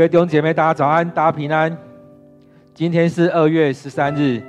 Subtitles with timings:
[0.00, 1.76] 各位弟兄姐妹，大家早安，大家平安。
[2.72, 4.42] 今天是二月十三日，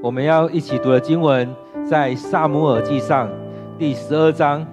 [0.00, 1.52] 我们要一起读的经文
[1.84, 3.28] 在《撒母耳记上》
[3.80, 4.64] 第十二章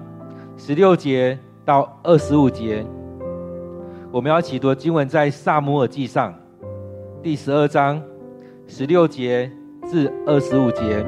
[0.56, 2.86] 十六节到二十五节。
[4.12, 6.32] 我们要一起读的经文在《撒母耳记上》
[7.24, 8.00] 第十二章
[8.68, 9.52] 十六节
[9.90, 11.04] 至二十五节。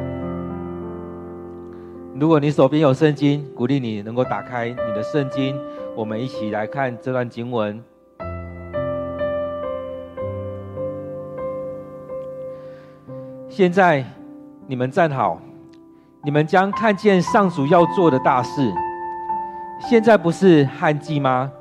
[2.16, 5.56] 如果你手边有圣经，鼓励你能够打开你的圣经，
[5.96, 7.80] 我们一起来看这段经文。
[13.56, 14.04] 现在
[14.66, 15.38] 你们站好，
[16.24, 18.74] 你们将看见上主要做的大事。
[19.80, 21.52] 现在不是旱季吗？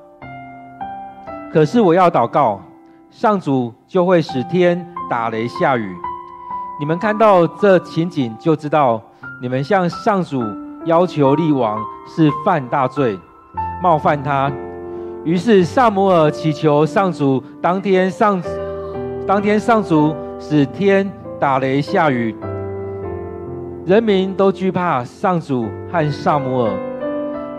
[1.52, 2.62] 可是我要祷告，
[3.10, 5.94] 上主就会使天打雷下雨。
[6.80, 8.98] 你们看到这情景，就知道
[9.42, 10.42] 你们向上主
[10.86, 13.20] 要求立王是犯大罪，
[13.82, 14.50] 冒犯他。
[15.26, 18.42] 于是撒母耳祈求上主，当天上
[19.26, 21.06] 当天上主使天。
[21.42, 22.32] 打雷下雨，
[23.84, 26.72] 人民都惧怕上主和撒母耳。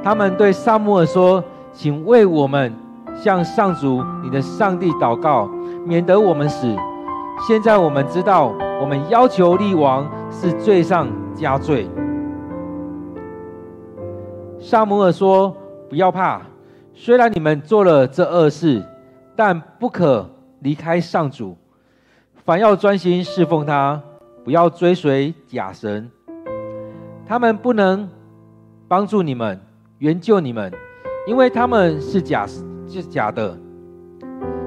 [0.02, 2.74] 他们对撒母耳说：“请为我们
[3.14, 5.50] 向上主你的上帝祷告，
[5.86, 6.74] 免得我们死。
[7.46, 11.86] 现在我们知道，我们要求立王是罪上加罪。”
[14.62, 15.54] 撒母耳说
[15.92, 16.42] ：“不要怕，
[16.94, 18.82] 虽然你们做了这恶事，
[19.36, 20.30] 但不可
[20.62, 21.58] 离开上主。”
[22.46, 24.02] 凡要专心侍奉他，
[24.44, 26.12] 不要追随假神。
[27.26, 28.10] 他们不能
[28.86, 29.58] 帮助你们、
[30.00, 30.70] 援救你们，
[31.26, 32.46] 因为他们是假，
[32.86, 33.58] 是假的。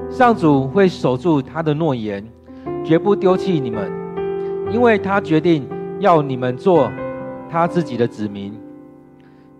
[0.09, 2.27] 上主会守住他的诺言，
[2.83, 3.91] 绝不丢弃你们，
[4.71, 6.91] 因为他决定要你们做
[7.47, 8.59] 他自己的子民。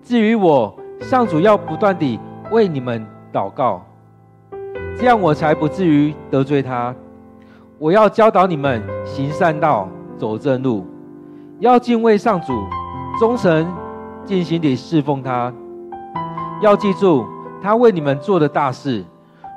[0.02, 3.86] 至于我，上主要不断地为你们祷告，
[4.98, 6.96] 这样我才不至于得罪他。
[7.80, 10.84] 我要教导你们行善道，走正路，
[11.60, 12.54] 要敬畏上主，
[13.20, 13.72] 忠诚
[14.26, 15.54] 尽心地侍奉他。
[16.60, 17.24] 要记住
[17.62, 19.06] 他为你们做的大事。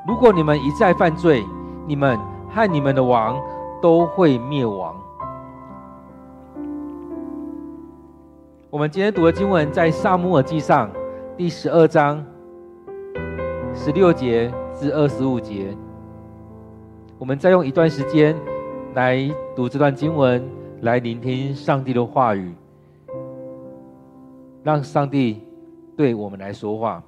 [0.07, 1.43] 如果你们一再犯罪，
[1.87, 2.19] 你们
[2.51, 3.41] 和你们的王
[3.81, 4.95] 都会灭亡。
[8.69, 10.91] 我们今天读的经文在撒母耳记上
[11.39, 12.23] 第十二章
[13.73, 15.75] 十六节至二十五节。
[17.21, 18.35] 我们再用一段时间
[18.95, 20.43] 来读这段经文，
[20.81, 22.55] 来聆听上帝的话语，
[24.63, 25.43] 让上帝
[25.95, 27.05] 对我们来说话。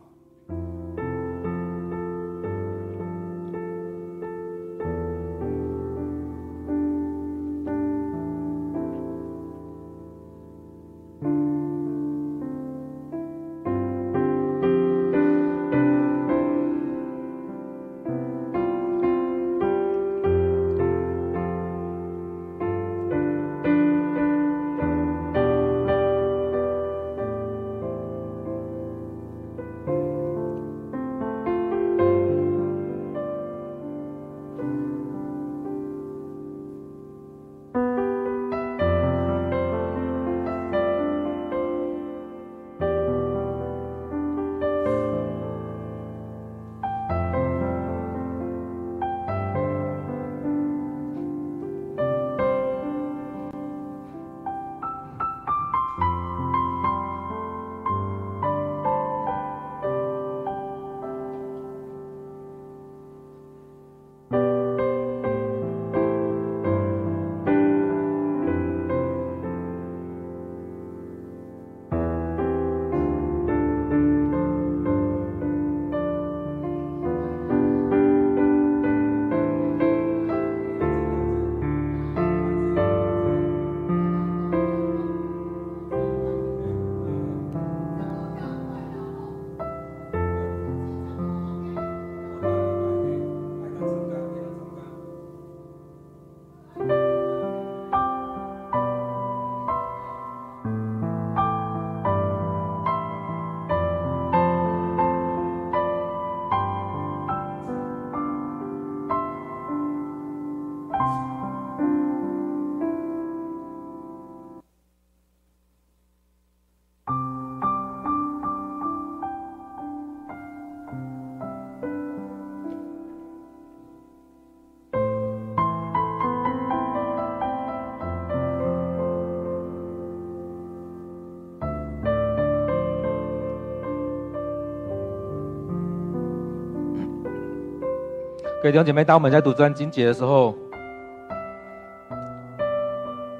[138.72, 140.54] 弟兄姐妹，当我们在读这段经节的时候，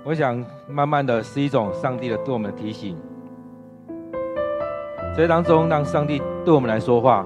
[0.05, 2.95] 我想慢慢的是一种上帝的对我们的提醒，
[5.17, 7.25] 在当中让上帝对我们来说话，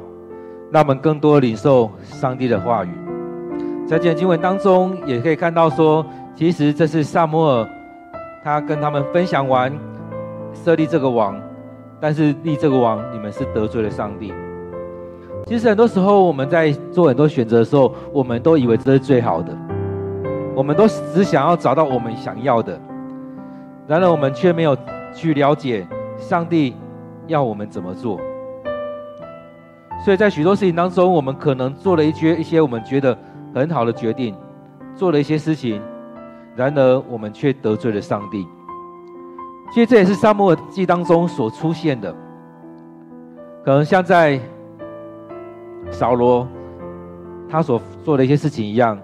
[0.71, 2.91] 让我们更多的领受上帝的话语。
[3.89, 6.07] 在这经文当中，也可以看到说，
[6.37, 7.69] 其实这是撒母耳，
[8.45, 9.77] 他跟他们分享完
[10.55, 11.43] 设立这个王，
[11.99, 14.33] 但是立这个王，你们是得罪了上帝。
[15.47, 19.57] 其实很多时候我们在做很多选择的时候，我们都以为这是最好的，
[20.57, 22.77] 我们都只想要找到我们想要的，
[23.87, 24.77] 然而我们却没有
[25.15, 25.87] 去了解
[26.19, 26.75] 上帝
[27.29, 28.19] 要我们怎么做。
[30.05, 33.17] 所以在许多事情当中，我们可能做了一些一些我们觉得
[33.55, 34.35] 很好的决定，
[34.97, 35.81] 做了一些事情，
[36.57, 38.45] 然而我们却得罪了上帝。
[39.73, 42.13] 其实这也是撒母耳记当中所出现的，
[43.65, 44.41] 可能像在。
[45.91, 46.47] 扫罗，
[47.49, 48.99] 他所做的一些事情一样，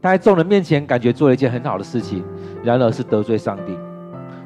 [0.00, 2.24] 他在众人面前感觉做了一件很好的事情，
[2.62, 3.76] 然而是得罪上帝。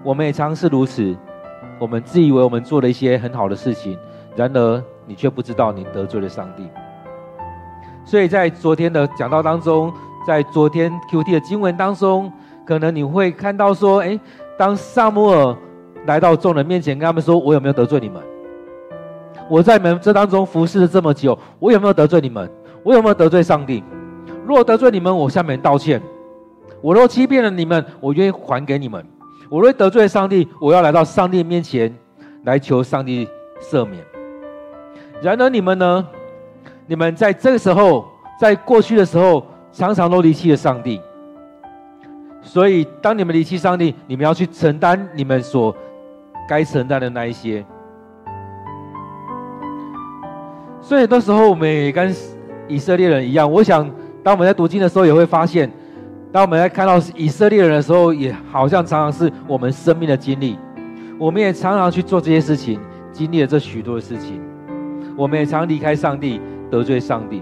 [0.02, 1.14] 我们也常是如此，
[1.78, 3.98] 我们自以为我们做了一些很好的事情，
[4.34, 6.66] 然而你却不知道你得罪了上帝。
[8.04, 9.92] 所以在昨天的讲道当中，
[10.26, 12.32] 在昨天 QT 的经文当中，
[12.64, 14.18] 可能你会看到说，诶，
[14.56, 15.54] 当撒母耳
[16.06, 18.22] 来到众人面前，跟他们说：“我有没有得罪你们？”
[19.50, 22.48] 我在你们这当中服侍了这么久，我有没有得罪你们？
[22.84, 23.82] 我有没有得罪上帝？
[24.46, 26.00] 如果得罪你们，我向你们道歉。
[26.80, 29.04] 我若欺骗了你们，我愿意还给你们。
[29.50, 31.92] 我若得罪上帝，我要来到上帝面前
[32.44, 33.28] 来求上帝
[33.60, 34.00] 赦免。
[35.20, 36.06] 然而你们呢？
[36.86, 38.06] 你们在这个时候，
[38.40, 41.00] 在过去的时候，常常都离弃了上帝。
[42.40, 45.74] 所以，当你们离弃上帝，你们要去承担你们所
[46.48, 47.64] 该承担的那一些。
[50.90, 52.12] 所以很多时候，我们也跟
[52.66, 53.48] 以色列人一样。
[53.48, 53.88] 我想，
[54.24, 55.70] 当我们在读经的时候，也会发现，
[56.32, 60.58] 当我们在看到以色列人的时候，也好像常常是我们生命的经历。
[61.16, 62.80] 我们也常常去做这些事情，
[63.12, 64.40] 经历了这许多的事情。
[65.16, 67.40] 我们也常离开上帝，得罪上帝。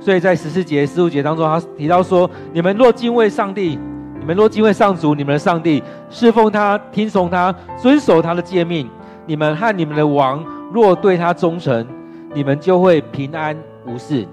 [0.00, 3.78] 所以在十四节、十五节当中，他提到说：“你们若敬畏上帝，
[4.18, 8.90] 你们若敬畏上主，你们的上帝，侍奉他，听从他，遵守他的诫命，
[9.26, 10.44] 你们和你们的王。”
[10.76, 11.86] 若对他忠诚，
[12.34, 13.56] 你们就会平安
[13.86, 14.26] 无事。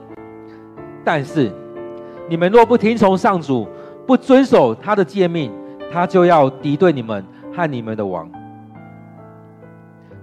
[1.01, 1.49] 但是，
[2.27, 3.65] 你们若不听从上主，
[4.05, 5.49] 不遵守他的诫命，
[5.89, 7.25] 他就要敌对你们
[7.55, 8.29] 和你们的王。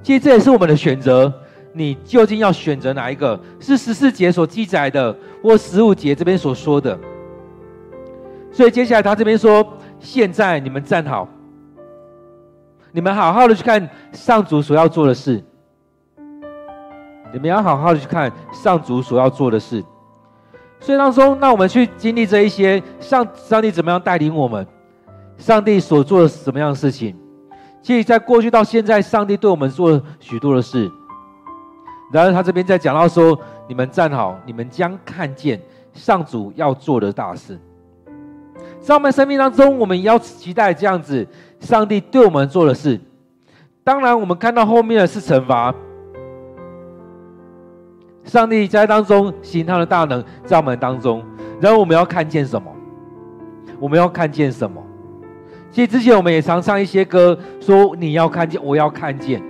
[0.02, 1.32] 其实这也是我们的选择。
[1.72, 3.40] 你究竟要选择哪一个？
[3.58, 6.99] 是十四节所记载的，或十五节这边所说的？
[8.52, 9.66] 所以接下来他这边说：
[9.99, 11.26] 现在你们站好，
[12.93, 15.43] 你们好好的去看上主所要做的事。
[17.32, 19.84] 你们要好好的去看上主所要做的事，
[20.80, 24.66] 所以当中，那我们去经历这一些，上上帝怎么样带领我们，
[25.36, 27.16] 上帝所做的什么样的事情？
[27.82, 30.90] 其实，在过去到现在，上帝对我们做了许多的事。
[32.12, 33.38] 然而，他这边在讲到说
[33.68, 35.60] ：“你们站好，你们将看见
[35.92, 37.58] 上主要做的大事。”
[38.80, 41.26] 在我们生命当中，我们要期待这样子，
[41.60, 43.00] 上帝对我们做的事。
[43.84, 45.74] 当然，我们看到后面的是惩罚。
[48.25, 51.25] 上帝在当中行他的大能，在我们当中，
[51.61, 52.71] 然后我们要看见什么？
[53.78, 54.80] 我们要看见什么？
[55.73, 59.42] 其实之前我们也常唱一些歌，说你要看见，我要看见。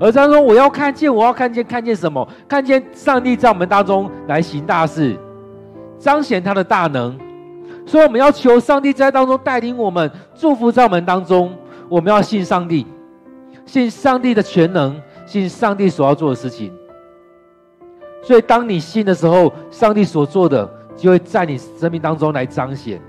[0.00, 2.26] 而当中我要看见，我要看见，看见什么？
[2.46, 5.16] 看见上帝在我们当中来行大事，
[5.98, 7.18] 彰显他的大能。
[7.84, 11.52] 所以我们要求上帝在当中带领我们，祝福在我们当中。
[11.88, 12.86] 我们要信上帝，
[13.64, 16.70] 信上帝的全能，信上帝所要做的事情。
[18.28, 23.00] 所以，当你信的时候，上帝所做的就会在你生命当中来彰显。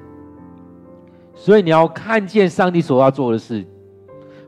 [1.36, 3.68] 所以，你要看见上帝所要做的事，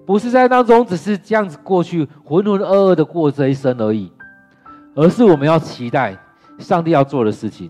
[0.05, 4.09] 不是在当中只是这样子过去浑浑噩噩的过这一生而已，
[4.95, 6.17] 而是我们要期待
[6.57, 7.69] 上帝要做的事情。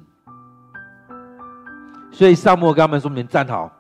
[2.12, 3.72] 所以，上母跟他们说：“你们站好，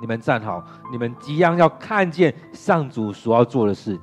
[0.00, 4.00] 你们站好，你们即将要看见上主所要做的事。”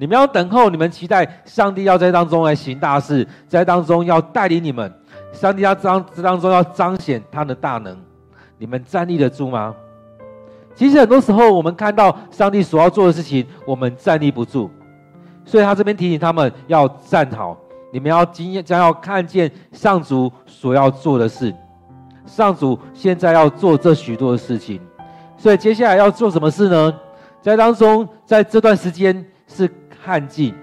[0.00, 4.90] 你们要等候，你们期待上帝要在当中来行大事，在当中要带领你们。
[5.30, 7.94] 上帝要当这当中要彰显他的大能，
[8.56, 9.74] 你们站立得住吗？
[10.74, 14.70] 其实很多时候，我们看到上帝所要做的事情，我们站立不住。
[15.44, 17.54] 所以他这边提醒他们要站好，
[17.92, 21.54] 你们要经验将要看见上主所要做的事。
[22.24, 24.80] 上主现在要做这许多的事情，
[25.36, 26.90] 所以接下来要做什么事呢？
[27.42, 29.70] 在当中，在这段时间是。
[30.02, 30.54] 旱季，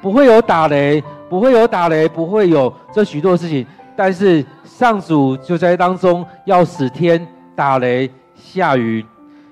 [0.00, 3.66] 不会有打雷，不会有打雷，不会有这许多事情。
[3.94, 9.04] 但是上主就在当中要使天打雷下雨，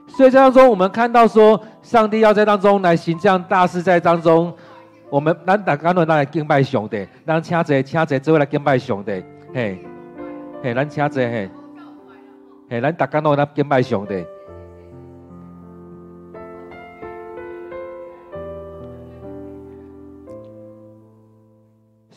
[0.07, 4.53] 所以在当中我们看到说，上帝要在当中来行这样大事，在当中，
[5.09, 9.25] 我们咱大家都来敬拜上帝，咱请者请者做来敬拜上帝，
[9.55, 9.79] 嘿，
[10.63, 11.51] 嘿，咱请者嘿，
[12.69, 14.25] 嘿，咱大家都来敬拜上帝。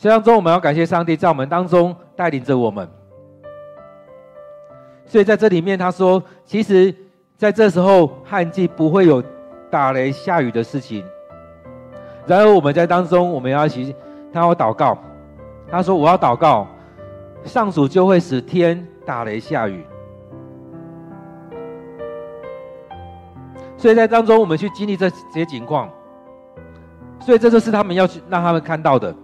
[0.02, 2.88] 当中，我们要感谢上帝在我们当中带领着我们。
[5.06, 6.94] 所以在这里面，他说，其实
[7.36, 9.20] 在这时候旱季不会有
[9.70, 11.02] 打雷下雨的事情。
[12.26, 13.96] 然而我们在当中，我们要一起，
[14.32, 14.96] 他要祷告。
[15.70, 16.66] 他说：“我要祷告，
[17.44, 19.84] 上主就会使天打雷下雨。”
[23.76, 25.90] 所以在当中，我们去经历这这些情况。
[27.20, 29.14] 所以这就是他们要去让他们看到的。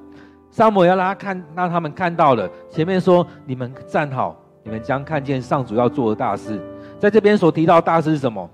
[0.55, 2.49] 撒母要让他看，让他们看到了。
[2.71, 6.63] 前面说：“你们站好，你们将看见上主要做的大事。”
[6.97, 8.49] 在这边所提到的大事是什么？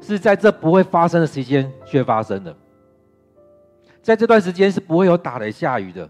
[0.00, 2.56] 是在这不会发生的时间却发生的。
[4.00, 6.08] 在这段时间是不会有打雷下雨的，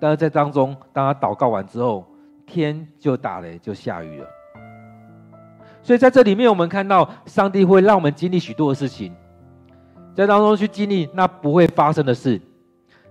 [0.00, 2.04] 但是在当中，当他祷告完之后，
[2.44, 4.26] 天就打雷就下雨了。
[5.84, 9.14] 所以在这里面，我们看到上帝会让我们经历许多的事情，
[10.16, 12.40] 在当中去经历那不会发生的事。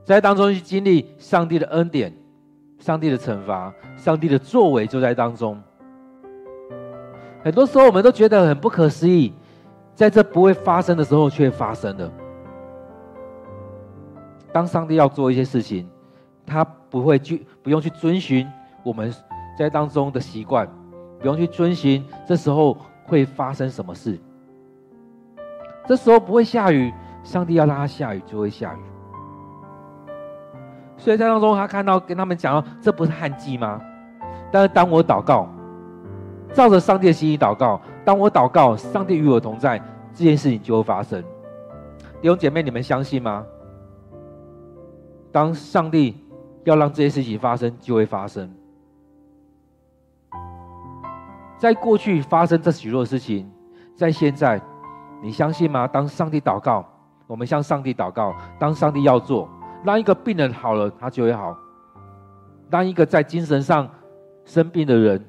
[0.03, 2.13] 在当中去经历上帝的恩典、
[2.77, 5.61] 上帝的惩罚、上帝的作为，就在当中。
[7.43, 9.33] 很多时候我们都觉得很不可思议，
[9.95, 12.11] 在这不会发生的时候却发生了。
[14.51, 15.89] 当上帝要做一些事情，
[16.45, 18.47] 他不会去，不用去遵循
[18.83, 19.13] 我们
[19.57, 20.67] 在当中的习惯，
[21.19, 24.19] 不用去遵循这时候会发生什么事。
[25.85, 26.93] 这时候不会下雨，
[27.23, 28.92] 上帝要让它下雨就会下雨。
[31.03, 33.81] 所以在当中，他看到跟他们讲到，这不是旱季吗？
[34.49, 35.49] 但是当我祷告，
[36.53, 39.77] 照着上帝的心意祷告，当我祷告，上帝与我同在，
[40.13, 41.21] 这件事情就会发生。
[42.21, 43.45] 弟兄姐妹，你们相信吗？
[45.29, 46.17] 当上帝
[46.63, 48.49] 要让这些事情发生，就会发生。
[51.57, 53.51] 在过去发生这许多事情，
[53.93, 54.61] 在现在，
[55.21, 55.85] 你相信吗？
[55.85, 56.85] 当上帝祷告，
[57.27, 59.49] 我们向上帝祷告，当上帝要做。
[59.85, 61.53] 当一个病人好了，他就会好；
[62.69, 63.89] 当一个在精神上
[64.45, 65.23] 生病的人，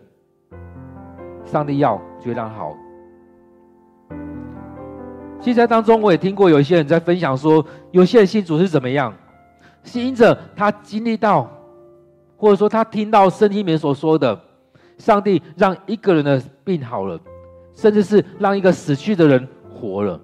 [1.45, 2.75] 上帝要就会让好。
[5.41, 9.13] 其实，在当中我也听过有一些人在分享说，有些人信主是怎么样？
[9.83, 11.47] 是因着他经历到，
[12.37, 14.41] 或者说他听到圣经里面所说的，
[14.97, 17.21] 上帝让一个人的病好了，
[17.75, 20.19] 甚至是让一个死去的人活了。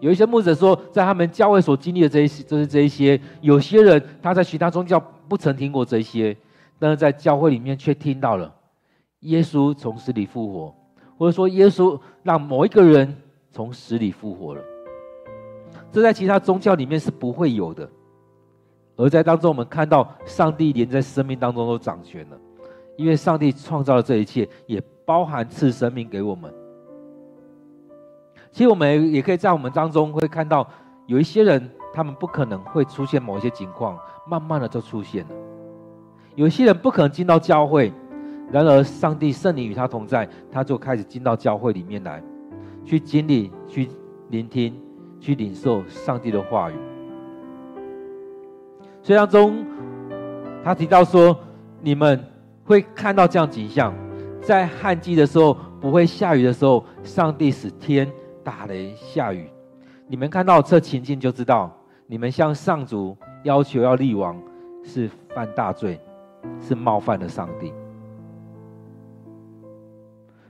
[0.00, 3.20] 有一些牧者说，在他们教会所经历的这一些，就是这一些。
[3.40, 6.36] 有些人他在其他宗教不曾听过这些，
[6.78, 8.54] 但是在教会里面却听到了
[9.20, 10.74] 耶稣从死里复活，
[11.16, 13.16] 或者说耶稣让某一个人
[13.50, 14.62] 从死里复活了。
[15.90, 17.88] 这在其他宗教里面是不会有的。
[18.96, 22.36] 而在当中，我们看到上帝连在生命当中都掌权了，
[22.96, 26.52] 因为上帝创造了这一切，也包含赐生命给我们。
[28.50, 30.66] 其实我们也可以在我们当中会看到，
[31.06, 35.30] 有一些人，他们不可能会出现某一些情况，慢慢的就出现了。
[36.34, 37.92] 有一些人不可能进到教会，
[38.50, 42.22] 然而上帝圣灵与他同在，他就开始进到教会里面来，
[42.84, 43.88] 去经历、去
[44.30, 44.74] 聆听、
[45.20, 46.74] 去领受上帝的话语。
[49.02, 49.64] 所以当中，
[50.64, 51.38] 他提到说，
[51.80, 52.24] 你们
[52.64, 53.94] 会看到这样景象，
[54.40, 58.10] 在旱季的时候，不会下雨的时候，上帝使天。
[58.48, 59.46] 打雷下雨，
[60.06, 61.70] 你们看到这情境就知道，
[62.06, 64.40] 你们向上主要求要立王
[64.82, 66.00] 是犯大罪，
[66.58, 67.74] 是冒犯了上帝。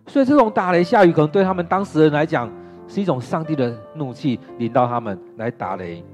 [0.07, 2.49] 所以这种打雷下雨，可能对他们当时人来讲，
[2.87, 6.05] 是一种上帝的怒气临到他们来打雷，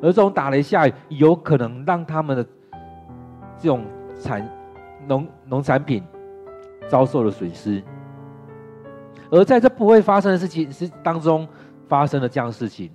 [0.00, 2.42] 而这种打雷下雨，有可能让他们的
[3.58, 3.84] 这种
[4.18, 4.50] 产
[5.06, 6.02] 农农产品
[6.88, 7.84] 遭受了损失。
[9.30, 11.46] 而在这不会发生的事情是当中
[11.86, 12.90] 发生了这样的事情，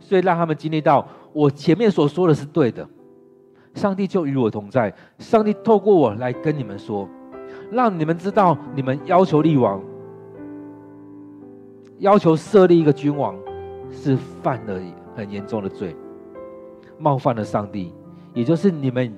[0.00, 2.86] 所以让他们经历到我前面所说的是对的，
[3.74, 7.08] 上帝就与我同在，上帝透过我来跟你们说，
[7.70, 9.80] 让你们知道你们要求立王，
[11.98, 13.36] 要求设立一个君王，
[13.90, 14.80] 是犯了
[15.14, 15.94] 很严重的罪，
[16.98, 17.94] 冒犯了上帝，
[18.34, 19.12] 也就是你们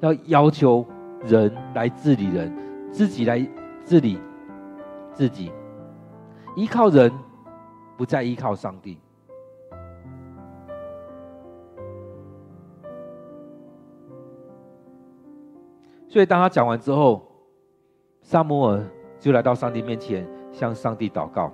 [0.00, 0.86] 要要求
[1.24, 2.52] 人来治理人，
[2.92, 3.44] 自己来
[3.84, 4.18] 治理。
[5.12, 5.52] 自己。
[6.56, 7.12] 依靠人
[7.96, 8.98] 不再依靠上帝。
[16.08, 17.24] 所以当他讲完之后
[18.20, 18.84] 萨姆尔
[19.20, 21.52] 就来到上帝面前向上帝祷告。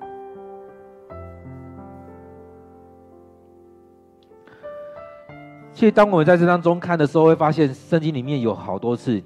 [5.75, 9.23] 所以当我们在这当中看的时候会发现圣经里面有好多次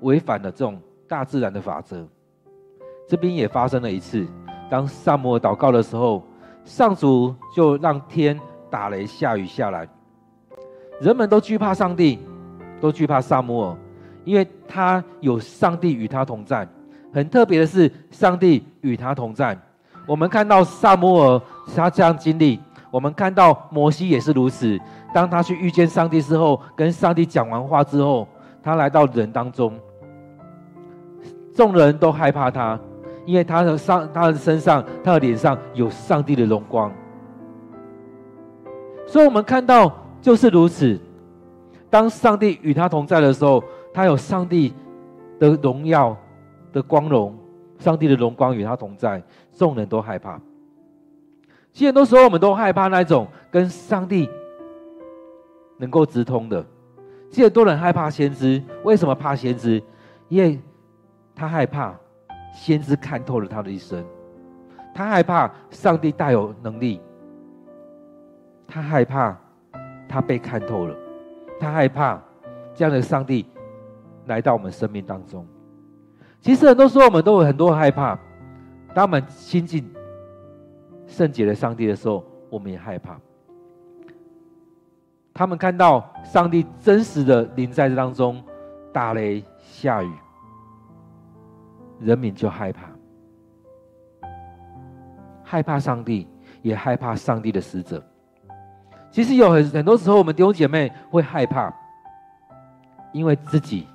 [0.00, 2.08] 违反了这种大自然的法则。
[3.10, 4.24] 这边也发生了一次，
[4.70, 6.22] 当撒母耳祷告的时候，
[6.64, 8.38] 上主就让天
[8.70, 9.88] 打雷下雨下来，
[11.00, 12.20] 人们都惧怕上帝，
[12.80, 13.76] 都惧怕撒母耳，
[14.24, 16.64] 因为他有上帝与他同在。
[17.12, 19.58] 很特别的是，上帝与他同在。
[20.06, 21.42] 我们看到撒母耳
[21.74, 22.60] 他这样经历，
[22.92, 24.78] 我们看到摩西也是如此。
[25.12, 28.28] 当他去遇见上帝之后，跟上帝讲完话之后，
[28.62, 29.76] 他来到人当中，
[31.52, 32.78] 众人都害怕他，
[33.30, 36.92] 因为他的上、他的身上、他的脸上有上帝的荣光。
[39.06, 40.98] 所以，我们看到就是如此。
[41.88, 43.62] 当上帝与他同在的时候，
[43.94, 44.74] 他有上帝
[45.38, 46.16] 的荣耀
[46.72, 47.38] 的光荣，
[47.78, 49.22] 上帝的荣光与他同在，
[49.52, 50.40] 众人都害怕。
[51.72, 54.28] 其实很多时候，我们都害怕那种跟上帝。
[55.78, 56.62] 能够直通的，
[57.30, 58.62] 其实很多人害怕先知。
[58.82, 59.82] 为什么怕先知？
[60.28, 60.60] 因为
[61.34, 61.94] 他害怕
[62.52, 64.04] 先知看透了他的一生，
[64.94, 67.00] 他害怕上帝大有能力，
[68.66, 69.36] 他害怕
[70.08, 70.96] 他被看透了，
[71.58, 72.20] 他害怕
[72.74, 73.46] 这样的上帝
[74.26, 75.46] 来到我们生命当中。
[76.40, 78.18] 其实很多时候我们都有很多害怕，
[78.94, 79.90] 当我们亲近
[81.06, 83.18] 圣洁的上帝的时候，我们也害怕。
[85.32, 88.42] 他们看到上帝真实的临在这当中，
[88.92, 90.10] 打雷下雨，
[92.00, 92.90] 人民就害怕，
[95.44, 96.26] 害怕上帝，
[96.62, 98.02] 也害怕上帝的使者。
[99.10, 101.72] 其实有很很多时候，我们弟兄姐妹会害怕，
[103.12, 103.86] 因为自己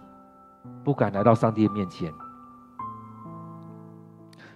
[0.83, 2.13] 不敢来到上帝的面前，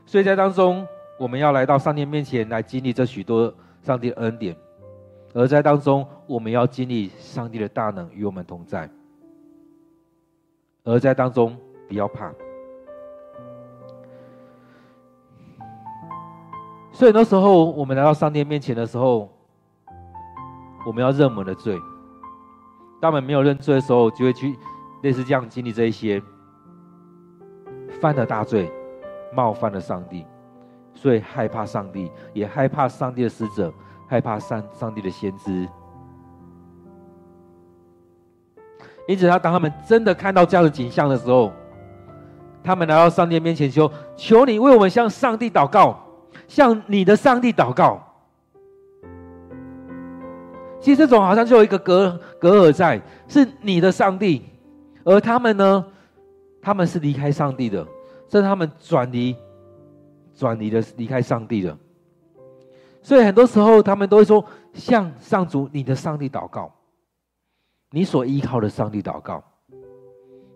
[0.06, 0.86] 所以在当中，
[1.18, 4.56] 我们要来到上帝面前来经历这许多上帝的恩典。
[5.34, 8.90] 而在当中，我们要经历上帝的大能与我们同在。
[10.84, 11.56] 而在当中，
[11.88, 12.34] 不要怕。
[17.00, 19.30] 所以那时候，我们来到上帝面前的时候，
[20.86, 21.80] 我们要认我们的罪。
[23.00, 24.54] 当我们没有认罪的时候，就会去
[25.02, 26.22] 类似这样经历这一些，
[28.02, 28.70] 犯了大罪，
[29.34, 30.26] 冒犯了上帝，
[30.94, 33.74] 所以害怕上帝，也害怕上帝的使者。
[34.06, 35.70] 害怕上上帝的先知，
[39.08, 41.54] 因此他当他们真的看到这样的景象的时候，
[42.62, 45.98] 他们来到上帝面前求：求你为我们向上帝祷告，
[46.50, 48.04] 向你的上帝祷告。
[50.82, 54.42] 其实这种好像就有一个隔隔阂在，是你的上帝，
[55.04, 55.86] 而他们呢，
[56.62, 57.86] 他们是离开上帝的，
[58.30, 59.36] 是他们转离
[60.34, 61.78] 转离的离开上帝的。
[63.02, 66.74] 所以很多时候，他们都会说：“向上主你的上帝祷告，
[67.92, 69.44] 你所依靠的上帝祷告。”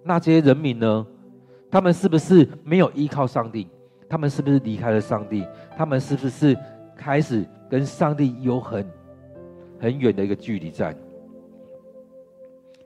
[0.04, 1.06] 那这些人民呢？
[1.70, 3.68] 他们是不是没有依靠上帝？
[4.14, 5.44] 他们是不是离开了上帝？
[5.76, 6.56] 他们是不是
[6.96, 8.88] 开始跟上帝有很
[9.80, 10.96] 很远的一个距离在？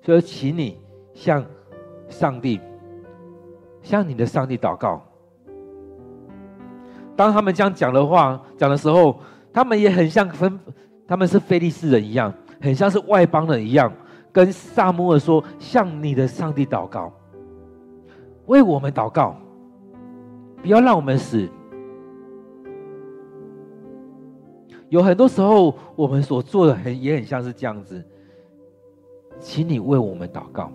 [0.04, 0.80] 所以，请你
[1.14, 1.46] 向
[2.08, 2.62] 上帝，
[3.82, 5.06] 向你的上帝祷告。
[7.14, 9.20] 当他们这样讲的话讲的时候，
[9.52, 10.58] 他们也很像分，
[11.06, 13.92] 他们是非利士人一样，很像是外邦人一样，
[14.32, 17.12] 跟撒母耳说：“向你的上帝祷告，
[18.46, 19.36] 为我们祷告，
[20.68, 21.48] 不要让我们死。”
[24.90, 28.04] 有很多时候，我们所做的很也很像是这样子，
[29.40, 30.72] 请你为我们祷告，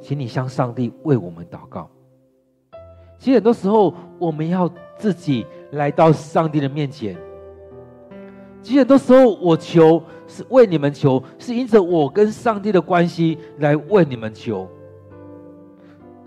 [0.00, 1.90] 请你向上帝为我们祷告。
[3.18, 7.16] 其实很多时候，我们要自己来到上帝的面前。
[8.62, 14.68] 其实很多时候，我求是为你们求，是因着我跟上帝的关系来为你们求。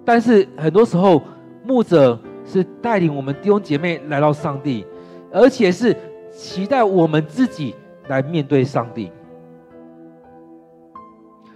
[0.05, 1.21] 但是很多时候，
[1.65, 4.85] 牧者是带领我们弟兄姐妹来到上帝，
[5.31, 5.95] 而且是
[6.31, 7.75] 期待我们自己
[8.07, 9.11] 来面对上帝。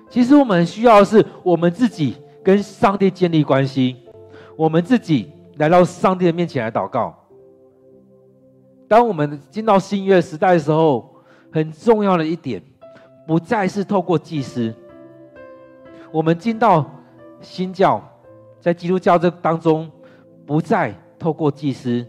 [0.10, 3.98] 其实我们需要的是我们自己跟上帝建立关系，
[4.56, 7.14] 我们自己来到上帝的面前来祷告。
[8.88, 11.14] 当我们进到新约时代的时候，
[11.52, 12.62] 很重要的一点，
[13.28, 14.74] 不再是透过祭司。
[16.10, 16.90] 我们进到
[17.42, 18.02] 新教，
[18.62, 19.92] 在基督教这当中，
[20.48, 22.06] 不再透过祭司，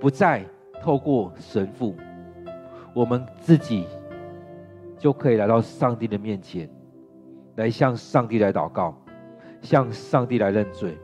[0.00, 0.44] 不再
[0.82, 1.94] 透过神父，
[2.92, 3.86] 我们自己
[4.98, 6.68] 就可以来到上帝的面前，
[7.54, 9.00] 来向上帝来祷告，
[9.62, 10.98] 向上帝来认罪，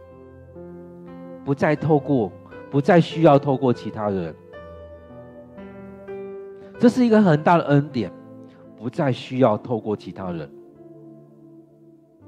[1.44, 2.32] 不再透过，
[2.72, 4.34] 不再需要透过其他人。
[6.80, 8.10] 这是一个很大的恩典，
[8.76, 10.50] 不再需要透过其他人。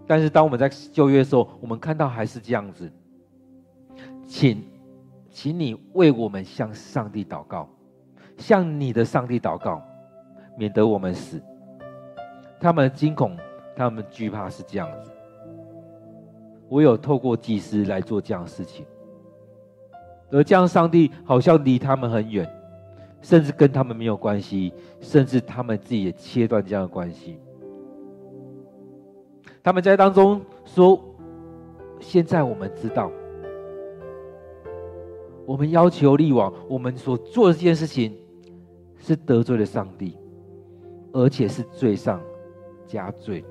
[0.06, 2.88] 但是当我们在旧约的时候，我们看到还是这样子，
[4.26, 4.62] 请，
[5.30, 7.68] 请你为我们向上帝祷告，
[8.36, 9.82] 向你的上帝祷告，
[10.56, 11.42] 免得我们死。
[12.60, 13.36] 他们惊恐，
[13.76, 15.10] 他们惧怕是这样子。
[16.70, 18.84] 唯有透过祭司来做这样的事情，
[20.30, 22.48] 而这样上帝好像离他们很远。
[23.20, 27.38] 甚至跟他们没有关系，甚至他们自己也切断这样的关系。
[29.62, 31.02] 他们在当中说
[32.00, 33.10] ：“现在我们知道，
[35.46, 38.16] 我们要求立王，我们所做的这件事情
[38.98, 40.16] 是得罪了上帝，
[41.12, 42.20] 而且是罪上
[42.86, 43.44] 加罪。”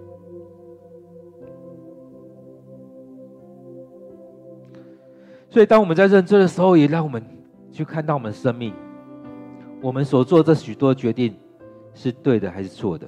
[5.50, 7.24] 所以，当我们在认罪的时候，也让我们
[7.72, 8.74] 去看到我们生命。
[9.84, 11.36] 我们所做这许多决定，
[11.94, 13.08] 是对的还是错的？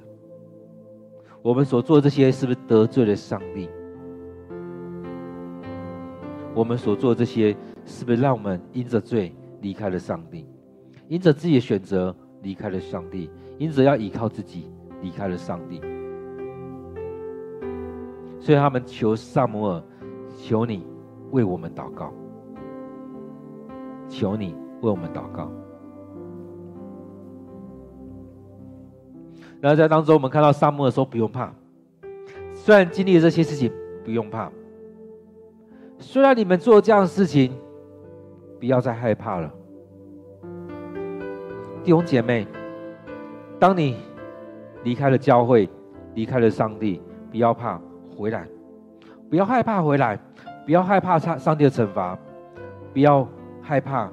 [1.42, 3.68] 我们所做这些是不是得罪了上帝？
[6.54, 10.44] 我们所做这些是不是让我们因着罪离开了上帝？
[11.08, 13.30] 因着自己的选择离开了上帝？
[13.56, 14.68] 因着要依靠自己
[15.00, 15.80] 离开了上帝？
[18.40, 19.82] 所以他们求撒母耳，
[20.36, 20.84] 求你
[21.30, 22.12] 为我们祷告，
[24.08, 25.50] 求你为我们祷告。
[29.60, 31.52] 然后在当中，我们看到撒母耳说：“不用怕，
[32.52, 33.72] 虽然经历了这些事情，
[34.04, 34.52] 不用怕。
[35.98, 37.52] 虽然你们做这样的事情，
[38.66, 39.48] 不要再害怕了。
[41.84, 42.44] 弟兄姐妹，
[43.60, 43.96] 当你
[44.82, 45.68] 离开了教会，
[46.14, 47.00] 离开了上帝，
[47.30, 47.80] 不要怕，
[48.16, 48.44] 回来，
[49.30, 50.18] 不要害怕回来，
[50.64, 52.18] 不要害怕上上帝的惩罚，
[52.92, 53.24] 不要
[53.62, 54.10] 害怕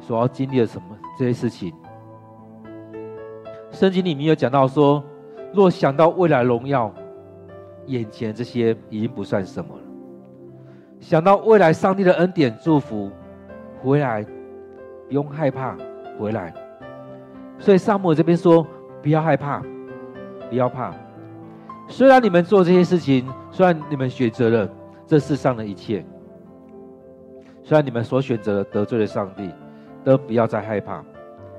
[0.00, 1.70] 所要经历的什么这些事情。”
[3.70, 5.04] 圣经里面有讲到说，
[5.52, 6.90] 若想到未来荣耀，
[7.84, 9.82] 眼前这些已经不算什么了。
[10.98, 13.10] 想到未来上帝的恩典祝福，
[13.82, 15.76] 回来不用害怕，
[16.18, 16.52] 回来。
[17.58, 18.66] 所以撒母这边说，
[19.02, 19.62] 不要害怕，
[20.48, 20.94] 不要怕。
[21.88, 24.70] 虽然你们做这些事情，虽然你们选择了
[25.06, 26.04] 这世上的一切，
[27.62, 29.50] 虽然你们所选择的得罪了上帝，
[30.04, 31.04] 都不要再害怕，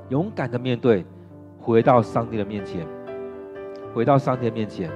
[0.10, 1.05] 勇敢的面对。
[1.63, 2.88] 回到上帝的面前，
[3.93, 4.89] 回到上帝的面前。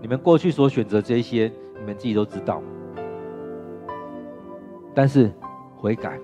[0.00, 2.62] 你们过去所选择这些，你们自己都知道。
[4.94, 5.32] 但是
[5.76, 6.18] 悔改、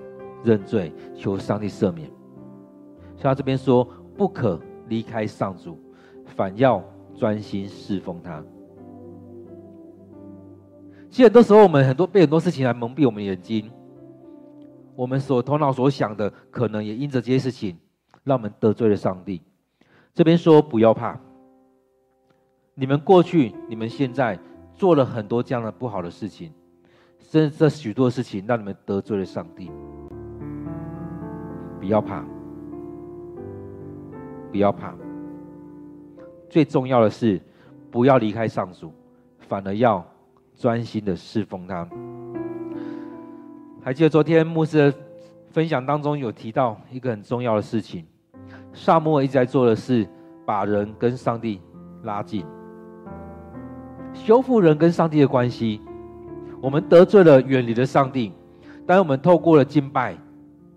[0.44, 2.08] 认罪、求上帝赦免。
[3.14, 5.78] 所以他这边说，不可离开上主，
[6.24, 6.82] 反要
[7.14, 8.42] 专心侍奉他。
[11.10, 13.70] 其实很多时候，我们很多被很多事情来蒙蔽我们眼睛，
[14.94, 17.78] 我们所头脑所想的，可能也因着这些事情。
[18.24, 19.40] 让我们得罪了上帝。
[20.12, 21.16] 这边说不要怕，
[22.74, 24.36] 你们过去、你们现在
[24.74, 26.52] 做了很多这样的不好的事情，
[27.28, 29.70] 甚至这许多事情让你们得罪了上帝。
[31.80, 32.24] 不要怕，
[34.50, 34.94] 不要怕。
[36.48, 37.40] 最重要的是，
[37.90, 38.92] 不要离开上主，
[39.40, 40.04] 反而要
[40.54, 41.86] 专心的侍奉他。
[43.82, 44.98] 还记得昨天牧师的
[45.50, 48.06] 分享当中有提到一个很重要的事情。
[48.72, 50.06] 撒母一直在做的是
[50.44, 51.60] 把人跟上帝
[52.02, 52.44] 拉近，
[54.14, 55.80] 修复人跟上帝的关系。
[56.60, 58.32] 我们得罪了，远离了上帝，
[58.86, 60.16] 但我们透过了敬拜，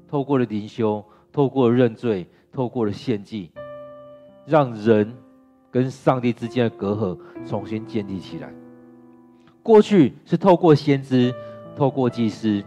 [0.08, 3.50] 透过了灵修，透过了认罪，透过了献祭，
[4.46, 5.13] 让人
[5.72, 8.54] 跟上帝之间的隔阂重新建立起来。
[9.63, 11.34] 过去是透过先知，
[11.76, 12.63] 透过祭司，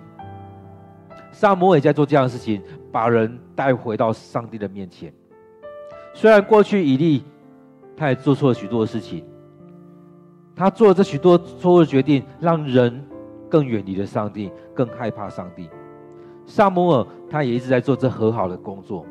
[1.31, 5.13] 撒母耳也在做这样的事情，把人带回到上帝的面前。
[6.15, 7.25] 虽然过去以利，
[7.97, 9.25] 他也做错了许多的事情，
[10.55, 13.05] 他做了这许多错误的决定，让人
[13.49, 15.69] 更远离了上帝，更害怕上帝。
[16.45, 19.07] 撒母耳他也一直在做这和好的工作，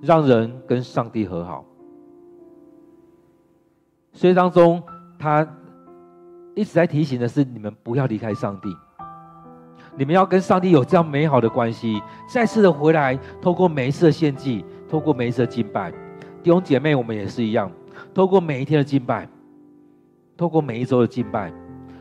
[0.00, 1.64] 让人跟上帝和好。
[4.12, 4.82] 所以当中，
[5.18, 5.46] 他
[6.54, 8.68] 一直在提醒的是：你们不要离开上帝，
[9.96, 15.90] 你们要跟上帝有这样美好的关系，再次的回来，透过每一次的献祭，透过每一次的敬拜。
[16.42, 17.70] 弟兄姐妹，我们也是一样，
[18.12, 19.26] 透过每一天的敬拜，
[20.42, 21.52] 透过每一周的敬拜，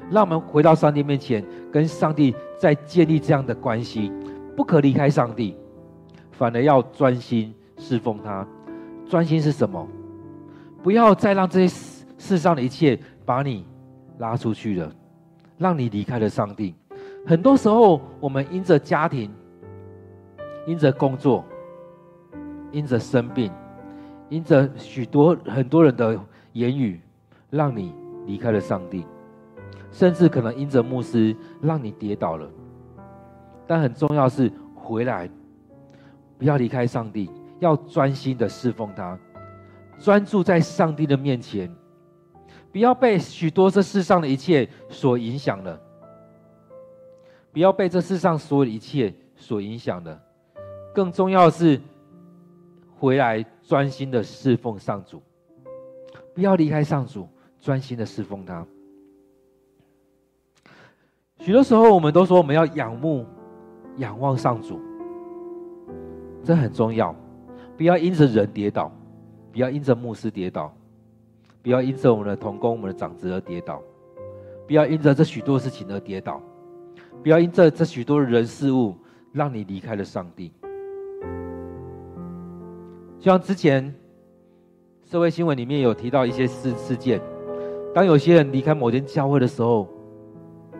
[0.10, 4.12] 让我们回到上帝面前，跟上帝再建立这样的关系，
[4.58, 5.56] 不可离开上帝，
[6.32, 8.44] 反而要专心侍奉他。
[9.08, 9.88] 专心是什么？
[10.82, 13.64] 不要再让这些世上的一切把你
[14.18, 14.92] 拉出去了，
[15.60, 16.74] 让你离开了上帝。
[17.28, 19.32] 很多时候，我们因着家庭、
[20.66, 21.46] 因着工作、
[22.72, 23.52] 因着生病、
[24.30, 26.20] 因着许多很多人的
[26.54, 27.00] 言语，
[27.52, 27.94] 让你
[28.32, 29.06] 离开了上帝，
[29.92, 32.50] 甚至可能因着牧师让你跌倒了。
[33.68, 35.30] 但很重要是回来，
[36.38, 39.20] 不要离开上帝，要专心的侍奉他，
[40.00, 41.70] 专注在上帝的面前，
[42.72, 45.78] 不要被许多这世上的一切所影响了。
[47.52, 50.18] 不要被这世上所有的一切所影响了，
[50.96, 51.82] 更重要的是
[52.98, 55.22] 回来专心的侍奉上主，
[56.34, 57.28] 不要离开上主，
[57.62, 58.66] 专心的侍奉他。
[61.40, 63.26] 许多时候，我们都说我们要仰慕、
[63.98, 64.80] 仰望上主，
[66.44, 67.16] 这很重要。
[67.78, 68.92] 不要因着人跌倒，
[69.52, 70.72] 不要因着牧师跌倒，
[71.64, 73.82] 不要因着我们的同工、我们的长子而跌倒，
[74.68, 76.42] 不要因着这许多事情而跌倒。
[77.24, 78.96] 不要因这这许多人事物，
[79.32, 80.52] 让你离开了上帝。
[83.20, 83.94] 就像之前
[85.06, 87.22] 社会新闻里面有提到一些事事件，
[87.94, 89.88] 当有些人离开某间教会的时候，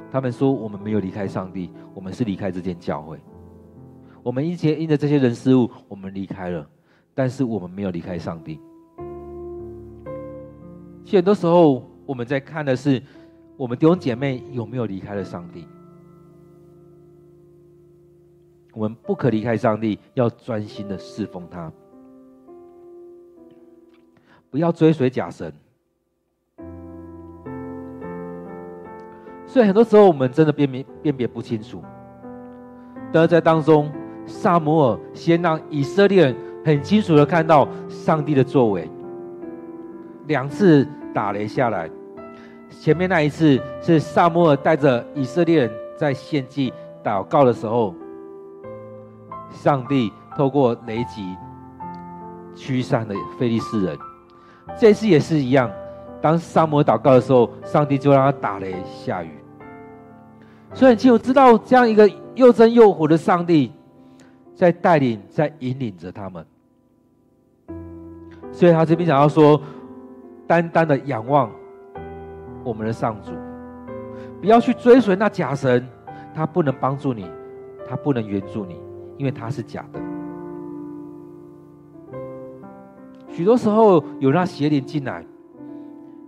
[0.10, 3.20] 他们说我们没有离开上帝，我们是离开这间教会。
[4.24, 6.66] 我们一切因着这些人事物，我们离开了，
[7.14, 8.60] 但是我们没有离开上帝。
[11.04, 13.02] 其实很多时候我们在看的是，
[13.58, 15.68] 我们弟兄姐妹有没有离开了上帝。
[18.74, 21.70] 我们不可离开上帝，要专心的侍奉他，
[24.50, 25.52] 不要追随假神。
[29.52, 31.84] 所以很多时候我们真的辨别辨别不清楚。
[33.12, 33.92] 但是在当中，
[34.26, 38.90] 撒摩尔先让以色列人很清楚的看到上帝的作为，
[40.28, 41.90] 两次打雷下来。
[42.70, 47.94] 前面那一次是撒摩尔带着以色列人在献祭祷告的时候。
[49.50, 51.36] 上帝透过雷击
[52.56, 53.98] 驱散了非利士人，
[54.80, 55.70] 这次也是一样。
[56.22, 59.41] 当撒摩尔祷告的时候，上帝就让他打雷下雨。
[60.74, 63.72] 所以，就知道这样一个又真又活的上帝，
[64.56, 66.46] 在带领、在引领着他们。
[68.52, 69.62] 所以他这边想要说，
[70.48, 71.52] 单单的仰望
[72.64, 73.32] 我们的上主，
[74.40, 75.88] 不要去追随那假神，
[76.34, 77.26] 他不能帮助你，
[77.88, 78.80] 他不能援助你。
[79.18, 80.00] 因为他是假的，
[83.28, 85.24] 许多时候有那邪灵进来，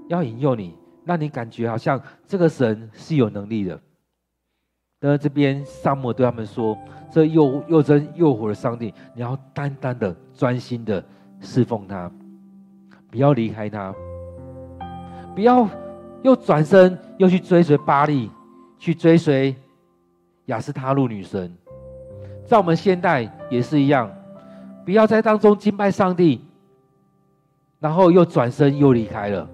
[0.09, 3.79] 要引诱你，让你感觉好像这个神是有能力的。
[5.03, 6.77] 但是这边撒母对他们说
[7.11, 11.03] ：“这又又真又活的上帝，你要单单的专心的
[11.41, 12.09] 侍奉他，
[13.11, 13.93] 不要离开他，
[15.35, 15.67] 不要
[16.21, 18.31] 又转身又去追随巴力，
[18.79, 19.53] 去追随
[20.45, 21.53] 雅斯他录女神。”
[22.47, 24.09] 在我们现代也是一样，
[24.85, 26.39] 不要在当中敬拜上帝，
[27.77, 29.45] 然后又转身又离开了。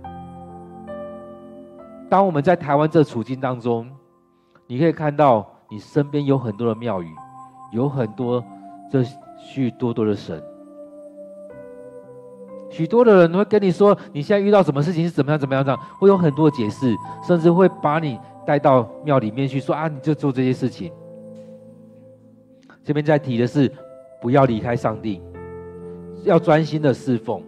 [2.07, 3.89] 当我们在台湾这处境当中，
[4.69, 7.07] 你可以看到你身边有很多的庙宇，
[7.71, 8.43] 有很多
[8.91, 9.03] 这
[9.35, 10.39] 许多多的神，
[12.69, 20.91] 许多的人会跟你说你现在遇到什么事情是怎么样怎么样这样，会有很多解释，甚至会把你带到庙里面去说啊，你就做这些事情。
[22.83, 23.71] 这边在提的是，
[24.21, 25.19] 不要离开上帝，
[26.25, 27.41] 要专心的侍奉，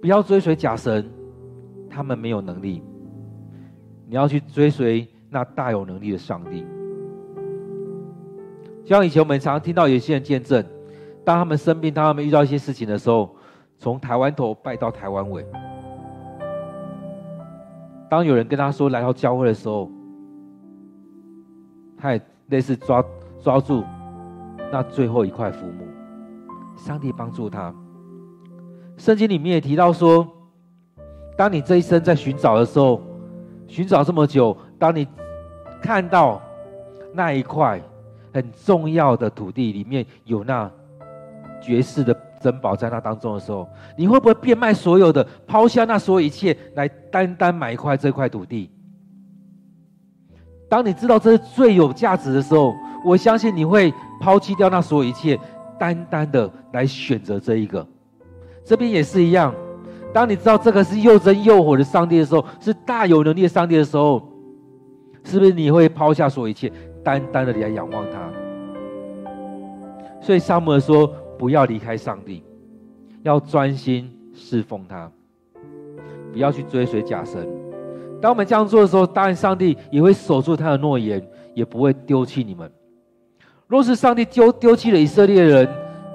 [0.00, 1.10] 不要追随假神，
[1.90, 2.84] 他们没有能力。
[4.06, 6.66] 你要去追随那大有能力的上帝。
[8.84, 10.62] 就像以前我们常常听到有些人见证，
[11.24, 13.34] 当他们生病，当他们遇到一些事情的时候，
[13.78, 15.46] 从台湾头拜到台湾尾。
[18.10, 19.90] 当有人跟他说来到教会的时候，
[21.96, 23.02] 他也类似抓
[23.40, 23.82] 抓住。
[24.70, 25.84] 那最后一块浮木，
[26.76, 27.74] 上帝帮助他。
[28.96, 30.26] 圣经里面也提到说，
[31.36, 33.00] 当你这一生在寻找的时候，
[33.66, 35.06] 寻找这么久，当你
[35.82, 36.40] 看到
[37.12, 37.80] 那一块
[38.32, 40.70] 很重要的土地里面有那
[41.60, 48.70] 绝世的珍宝在那当中的时候，你会不会变卖所有的，抛下那所有一切，来单单买一块这块土地？
[50.68, 55.38] 当你知道这是最有价值的时候，我相信你会抛弃掉那所有一切，
[55.78, 57.86] 单单的来选择这一个。
[58.64, 59.54] 这边也是一样，
[60.14, 64.31] 当你知道这个是又真又火的上帝的时候，是大有能力的上帝的时候，
[65.24, 66.70] 是不是你会抛下所有一切，
[67.02, 68.30] 单单的来仰望他？
[70.20, 71.06] 所以撒母耳说：
[71.38, 72.44] 不要离开上帝，
[73.22, 75.10] 要专心侍奉他，
[76.32, 77.46] 不要去追随假神。
[78.20, 81.20] 当我们这样做的时候，当然上帝也会守住他的诺言，
[81.54, 82.70] 也不会丢弃你们。
[83.66, 85.68] 若是上帝丢丢弃了以色列人，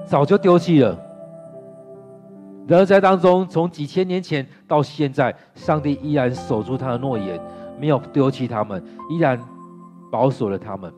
[0.06, 0.98] 早就丢弃了。
[2.66, 7.38] 然而在当中，从几千年前到现在，上帝依然守住他的诺言，
[7.80, 9.40] 没有丢弃他们，依然
[10.10, 10.92] 保守了他们，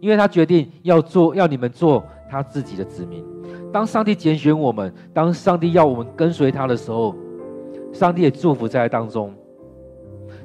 [0.00, 3.24] 因为他决定要做，要你们做他自己的子民。
[3.72, 7.14] 当上帝拣选我们，当上帝要我们跟随他的时候，
[7.92, 9.32] 上帝也祝福在当中。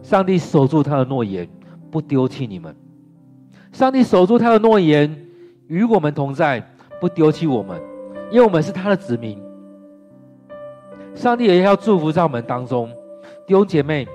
[0.01, 1.47] 上帝守住他的诺言，
[1.89, 2.75] 不丢弃你们。
[3.71, 5.13] 上帝守住他的诺言，
[5.67, 6.61] 与我们同在，
[6.99, 7.81] 不丢弃我们，
[8.29, 9.41] 因为我们是他的子民。
[11.15, 12.89] 上帝也要祝福在我们当中，
[13.47, 14.07] 弟兄姐妹，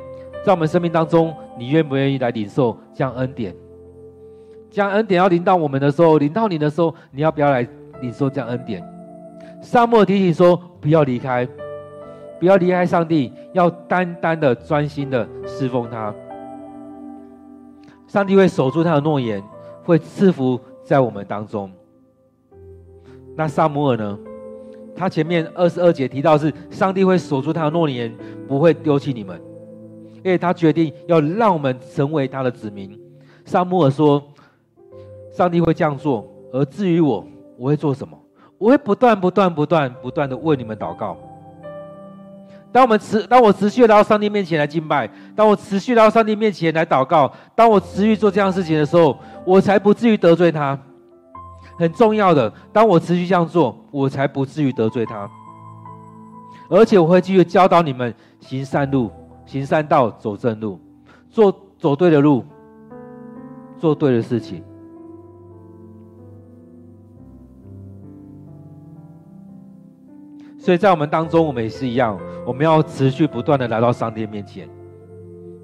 [0.49, 3.55] 在我们生命当中，你愿不愿意来领受这样恩典？
[4.71, 7.69] 这样恩典要临到我们的时候，临到你的时候，你要不要来
[8.01, 8.83] 领受这样恩典？
[9.61, 11.47] 撒母耳提醒说：不要离开。
[12.41, 16.15] 不要离开上帝，要单单的专心的侍奉他。
[18.07, 19.43] 上帝会守住他的诺言，
[19.85, 21.71] 会赐福在我们当中。
[23.37, 24.19] 那撒母耳呢？
[24.97, 28.11] 他前面二十二节提到是上帝会守住他的诺言，
[28.49, 29.39] 不会丢弃你们，
[30.29, 33.01] 因为他决定要让我们成为他的子民。
[33.47, 34.23] 撒母耳说
[35.33, 38.15] ：“上帝会这样做，而至于我，我会做什么？
[38.59, 41.17] 我会不断、不断、不断、不断的为你们祷告。”
[42.71, 50.79] 当我们持，当我持续来到上帝面前来敬拜，当我持续来到上帝面前来祷告，当我持续做这样事情的时候，我才不至于得罪他。
[51.79, 55.27] 很重要的，当我持续这样做，我才不至于得罪他。
[56.69, 59.11] 而且我会继续教导你们行善路、
[59.49, 60.79] 行善道、走正路，
[61.31, 62.45] 做走对的路，
[63.79, 64.63] 做对的事情。
[70.59, 74.69] 所以在我们当中，我们也是一样，我们要持续不断的来到上帝面前，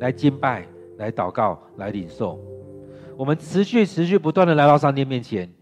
[0.00, 0.66] 来敬拜、
[0.96, 2.40] 来祷告、来领受。
[3.18, 5.52] 我们持续、持续不断的来到上帝面前，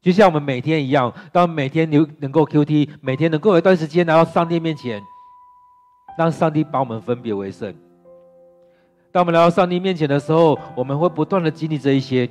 [0.00, 5.02] 就像我们每天一样，当每天能能够 QT，每天能够有一段时间来到上帝面前，
[6.18, 7.72] 让上帝把我们分别为圣。
[9.12, 12.28] 当我们来到上帝面前的时候，我们会不断的经历这一些。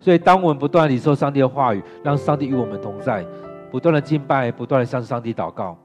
[0.00, 3.24] 所以，当我们不断领受上帝的话语，让上帝与我们同在。
[3.70, 5.78] 不断的敬拜，不断的向上帝祷告，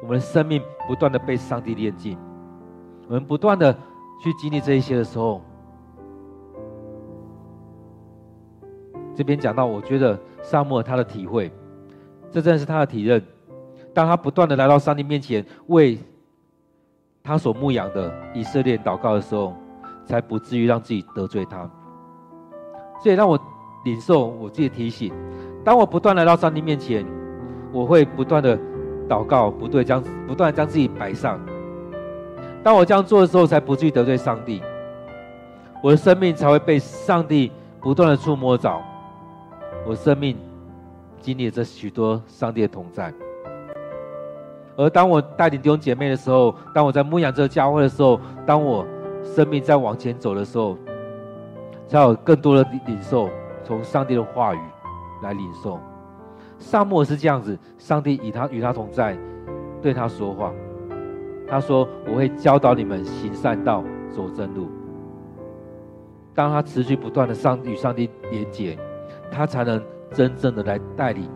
[0.00, 2.16] 我们的生命不断的被上帝炼净。
[3.08, 3.72] 我们不断的
[4.22, 5.42] 去经历这一些的时候，
[9.16, 11.50] 这边讲到，我觉得撒母耳他的体会，
[12.30, 13.20] 这正是他的体认。
[13.98, 15.98] 当他不断的来到上帝面前，为
[17.20, 19.52] 他所牧养的以色列祷告的时候，
[20.04, 21.68] 才不至于让自己得罪他。
[23.02, 23.36] 这也让我
[23.84, 25.12] 领受我自己的提醒。
[25.64, 27.04] 当我不断来到上帝面前，
[27.72, 28.56] 我会不断的
[29.08, 31.40] 祷告，不对，将不断将自己摆上。
[32.62, 34.62] 当我这样做的时候，才不至于得罪上帝，
[35.82, 38.80] 我的生命才会被上帝不断的触摸着，
[39.84, 40.36] 我生命
[41.20, 43.12] 经历着许多上帝的同在。
[44.78, 48.86] 而当我带领弟兄姐妹的时候，当我在牧养这个教会的时候，当我
[49.22, 50.78] 生命在往前走的时候，
[51.86, 53.28] 才有更多的领受
[53.62, 54.58] 从上帝的话语。
[55.20, 55.80] 来领受，
[56.60, 59.18] 撒母耳是这样子，上帝以他与他同在，
[59.82, 60.52] 对他说话。
[61.48, 63.82] 他说：“我会教导你们行善道，
[64.14, 64.68] 走正路。”
[66.36, 68.78] 当他持续不断的上与上帝连结，
[69.28, 71.28] 他才能真正的来带领。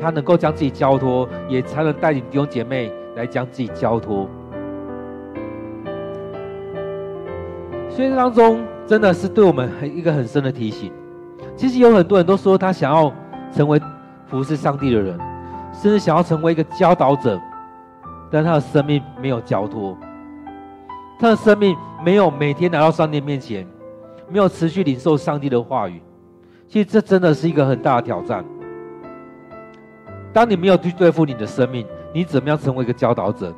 [0.00, 4.28] 他能够将自己交托，也才能带领弟兄姐妹来将自己交托。
[7.88, 10.92] 所以这当中真的是对我们很一个很深的提醒。
[11.56, 13.12] 其实有很多人都说他想要
[13.52, 13.80] 成为
[14.26, 15.16] 服侍上帝的人，
[15.72, 17.40] 甚至想要成为一个教导者，
[18.30, 19.96] 但他的生命没有交托，
[21.20, 23.64] 他的生命没有每天来到上帝面前，
[24.28, 26.02] 没有持续领受上帝的话语。
[26.66, 28.44] 其实这真的是一个很大的挑战。
[30.34, 33.50] 当你没有去对付你的生命，你怎么样成为一个教导者？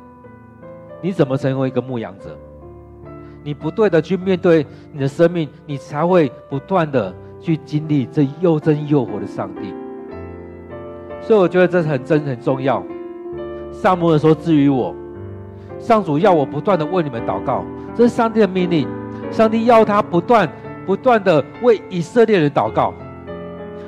[1.01, 2.37] 你怎么成为一个牧羊者？
[3.43, 7.13] 你不对的去面对你的生命，你才会不断的。
[7.39, 9.71] 去经历这又真又活的上帝，
[11.21, 12.83] 所以我觉得这是很真很重要。
[13.71, 14.93] 撒母耳说：“至于我，
[15.77, 17.63] 上主要我不断的为你们祷告，
[17.95, 18.87] 这是上帝的命令。
[19.29, 20.49] 上帝要他不断
[20.83, 22.91] 不断的为以色列人祷告。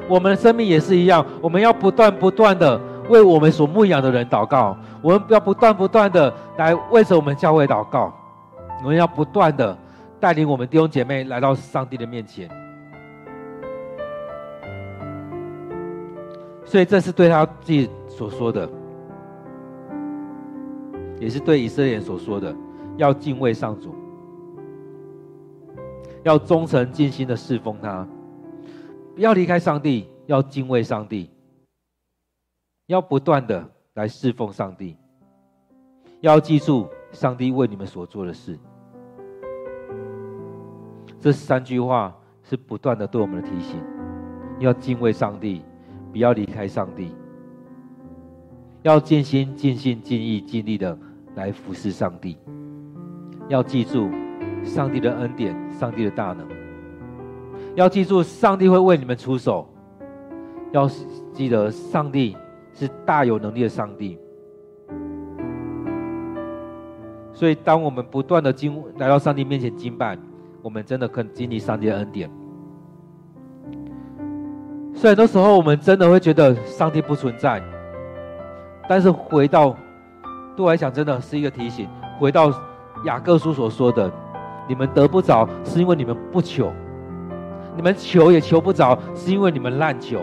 [0.10, 4.76] 我们的生命也是一样，我们要不断不断的为我们所牧养的人祷告。
[5.02, 8.12] 我们要不断不断的来为着我们教会祷告。
[8.84, 9.78] 我们要不断的
[10.20, 12.50] 带领我们弟兄姐妹来到上帝的面前。”
[16.66, 18.68] 所以这是对他自己所说的。
[21.20, 22.56] 也是对以色列人所说的，
[22.96, 23.94] 要敬畏上主，
[26.24, 28.08] 要忠诚尽心的侍奉他，
[29.20, 31.30] 不要离开上帝，要敬畏上帝，
[32.86, 34.96] 要不断的来侍奉上帝，
[36.22, 38.58] 要记住上帝为你们所做的事。
[41.20, 43.84] 这三句话是不断的对我们的提醒：
[44.60, 45.64] 要敬畏上帝，
[46.14, 47.14] 不要离开上帝，
[48.84, 50.98] 要尽心、尽心、尽意、尽力的
[51.36, 52.38] 来服侍上帝。
[53.50, 54.10] 要记住
[54.64, 56.59] 上帝的恩典、上帝的大能。
[57.76, 59.68] 要记住上帝会为你们出手。
[60.72, 60.90] 要
[61.34, 62.36] 记得上帝
[62.74, 64.20] 是大有能力的上帝。
[67.34, 70.18] 所以，当我们不断的经来到上帝面前敬拜。
[70.62, 72.30] 我们真的可以经历上帝的恩典。
[74.94, 77.64] 虽然很多时候我们真的会觉得上帝不存在，
[78.90, 79.74] 但是回到
[80.54, 81.88] 对我来讲，真的是一个提醒。
[82.20, 82.52] 回到
[83.06, 84.12] 雅各书所说的
[84.68, 86.74] ：“你们得不着，是因为你们不求；
[87.80, 90.20] 你们求也求不着，是因为你们滥求。”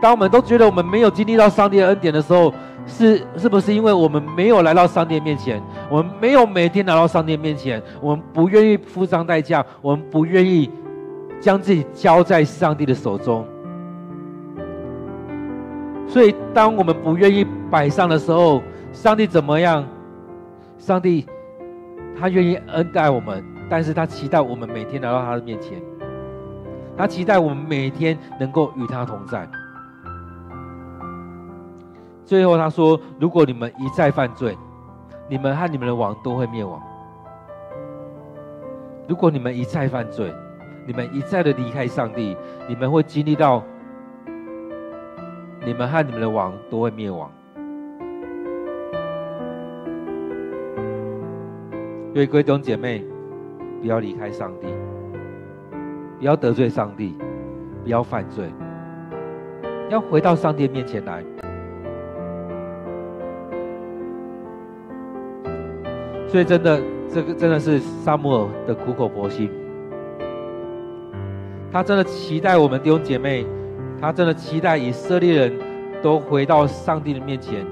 [0.00, 2.54] 当我们都觉得我们没有经历到上帝的恩典的时候，
[2.86, 5.60] 是是不是因为我们没有来到上帝面前？
[5.90, 10.70] 我们没有每天来到上帝面前，我们不愿意付上代价，我们不愿意
[11.40, 13.44] 将自己交在上帝的手中。
[16.06, 18.62] 所以，当我们不愿意摆上的时候，
[18.92, 19.84] 上帝怎么样？
[20.76, 21.26] 上帝
[22.20, 25.80] 他愿意恩待我们，但是他期待我们每天来到他的面前，
[26.96, 29.48] 他期待我们每天能够与他同在。
[32.24, 34.56] 最后他说：“如果你们一再犯罪，
[35.28, 36.80] 你们和你们的王都会灭亡。
[39.06, 40.32] 如果你们一再犯罪，
[40.86, 42.36] 你们一再的离开上帝，
[42.68, 43.62] 你们会经历到，
[45.64, 47.30] 你们和你们的王都会灭亡。
[52.14, 53.04] 所以各位弟兄姐妹，
[53.82, 54.68] 不要离开上帝，
[56.24, 57.14] 不要得罪上帝，
[57.82, 58.50] 不要犯罪，
[59.90, 61.22] 要回到上帝面前来。”
[66.26, 69.50] 所以，真的，这个真的是撒母耳的苦口婆心。
[71.70, 73.44] 他真的期待我们弟兄姐妹，
[74.00, 75.52] 他真的期待以色列人
[76.02, 77.66] 都回到上帝的面前，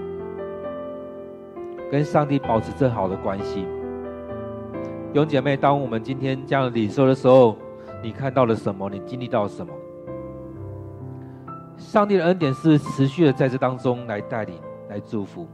[1.91, 3.65] 跟上帝保持最好的关系。
[5.11, 7.57] 弟兄姐妹，当我们今天这样领受的时候，
[8.03, 8.91] 你看到了什么？
[8.91, 9.73] 你经历到什么？
[11.77, 15.47] 上帝的恩典是持续的在这当中来带领、来祝福。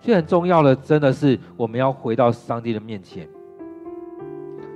[0.00, 3.28] 所以很重要的，真的是我们要回到上帝的面前。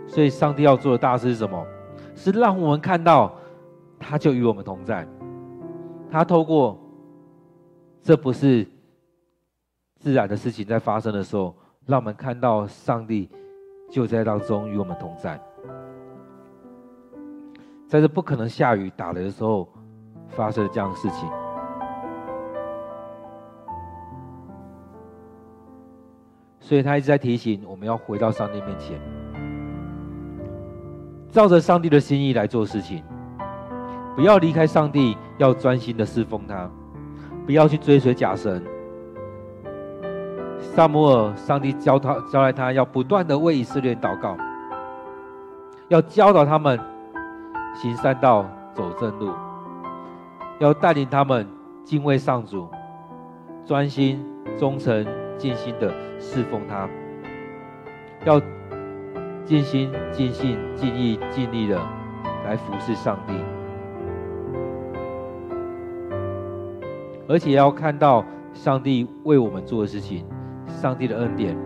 [0.07, 1.67] 所以，上帝要做的大事是什么？
[2.15, 3.35] 是让我们看到，
[3.99, 5.07] 他就与我们同在。
[6.11, 6.79] 他透过，
[8.03, 8.67] 这不是
[9.97, 11.57] 自然的事情在发生的时候，
[11.87, 13.31] 让我们看到上帝
[13.95, 15.41] 就在当中与我们同在。
[17.87, 19.69] 在这不可能下雨打雷的时候，
[20.27, 21.31] 发生了这样的事情。
[26.59, 28.99] 所以他一直在提醒我们要回到上帝面前，
[31.31, 33.05] 照着上帝的心意来做事情，
[34.17, 36.69] 不要离开上帝，要专心的侍奉他，
[37.47, 38.61] 不要去追随假神。
[40.61, 44.37] 撒母耳，上帝教他交代他要不断的为以色列祷告，
[45.89, 46.79] 要教导他们
[47.75, 49.31] 行善道、走正路，
[50.59, 51.47] 要带领他们
[51.85, 52.69] 敬畏上主，
[53.65, 54.25] 专心
[54.59, 55.07] 忠诚。
[55.37, 56.89] 尽心的侍奉他，
[58.25, 58.41] 要
[59.45, 61.77] 尽心、尽性、尽意、尽力的
[62.45, 63.35] 来服侍上帝，
[67.29, 70.25] 而且要看到上帝为我们做的事情，
[70.67, 71.57] 上帝的恩典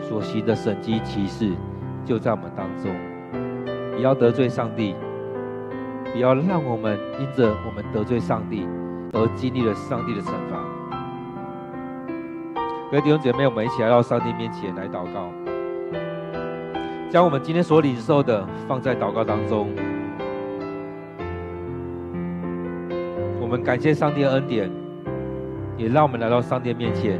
[0.00, 1.52] 所行的神迹奇事
[2.04, 2.90] 就在我们当中。
[3.94, 4.94] 不要得罪上帝，
[6.12, 8.66] 不要让我们因着我们得罪上帝
[9.12, 10.58] 而经历了上帝的惩罚。
[12.90, 15.30] 各位弟兄姐妹，我们一起来到上帝面前来祷告，
[17.10, 19.70] 将我们今天所领受的放在祷告当中。
[23.40, 24.70] 我们感谢上帝的恩典，
[25.76, 27.18] 也让我们来到上帝面前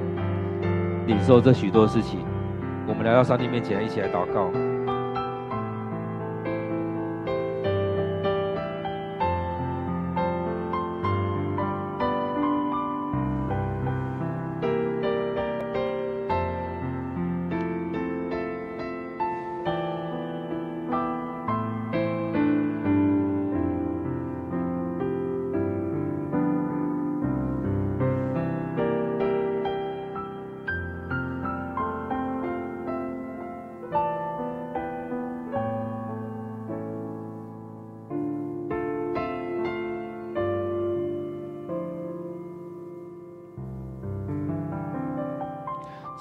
[1.06, 2.20] 领受这许多事情。
[2.88, 4.50] 我们来到上帝面前，一起来祷告。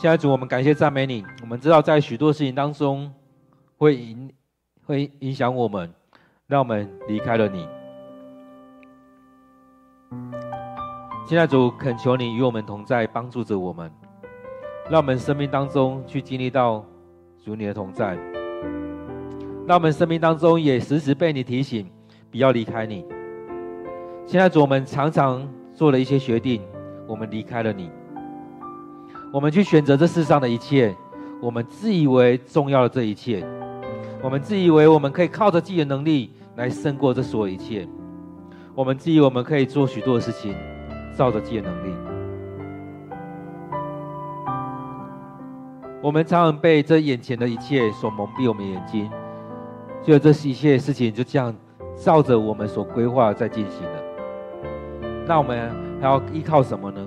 [0.05, 1.25] 现在主，我们感谢赞美你。
[1.41, 3.11] 我们知道在许多事情当中
[3.75, 4.31] 会影
[4.85, 5.91] 会影响我们，
[6.45, 7.67] 让我们离开了你。
[11.25, 13.91] 现在主，恳求你与我们同在，帮助着我们，
[14.91, 16.85] 让我们生命当中去经历到
[17.43, 18.15] 主你的同在，
[19.65, 21.89] 让我们生命当中也时时被你提醒，
[22.29, 23.03] 不要离开你。
[24.27, 26.61] 现在主，我们常常做了一些决定，
[27.07, 27.89] 我们离开了你，
[29.35, 30.95] 我们去选择这世上的一切，
[31.41, 33.45] 我们自以为重要的这一切，
[34.21, 37.85] 我们自以为我们可以靠着自己的能力来胜过这所有一切，
[38.73, 40.55] 我们自以为我们可以做许多的事情。
[41.17, 41.93] 照着自己的能力，
[46.01, 49.09] 我们常常被这眼前的一切所蒙蔽我们眼睛，
[50.01, 51.53] 就这一切事情就这样
[51.95, 54.01] 照着我们所规划在进行了。
[55.27, 55.71] 那我们
[56.01, 57.05] 还要依靠什么呢？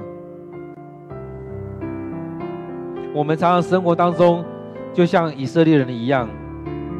[3.14, 4.44] 我们常常生活当中，
[4.92, 6.28] 就像以色列人一样，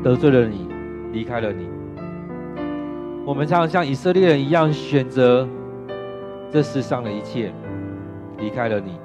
[0.02, 0.66] 得罪了你，
[1.12, 1.68] 离开了你。
[3.24, 5.48] 我们常常像以色列人一样选择。
[6.50, 7.52] 这世上的一切
[8.38, 8.98] 离开了你，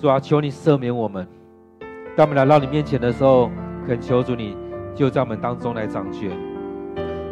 [0.00, 1.26] 主啊，求你赦免我们。
[2.16, 3.50] 当我们来到你面前的时候，
[3.84, 4.56] 恳求主你
[4.94, 6.30] 就在我们当中来掌权。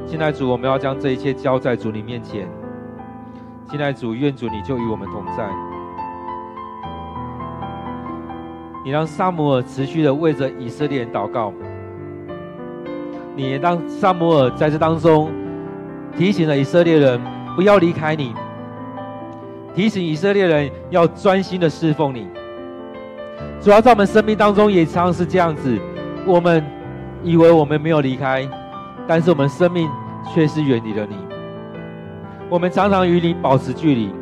[0.04, 2.48] 现在主，我们要将这一切交在主你面前。
[3.70, 5.73] 现在主，愿主你就与我们同在。
[8.84, 11.52] 你让撒母耳持续的为着以色列人祷告。
[13.34, 15.32] 你也让撒母耳在这当中
[16.16, 17.18] 提醒了以色列人
[17.56, 18.34] 不要离开你。
[19.74, 22.28] 提醒以色列人要专心的侍奉你。
[23.58, 25.78] 主要在我们生命当中也常常是这样子，
[26.26, 26.62] 我们
[27.22, 28.46] 以为我们没有离开，
[29.06, 29.88] 但是我们生命
[30.32, 31.16] 却是远离了你。
[32.50, 34.12] 我们常常与你保持距离，因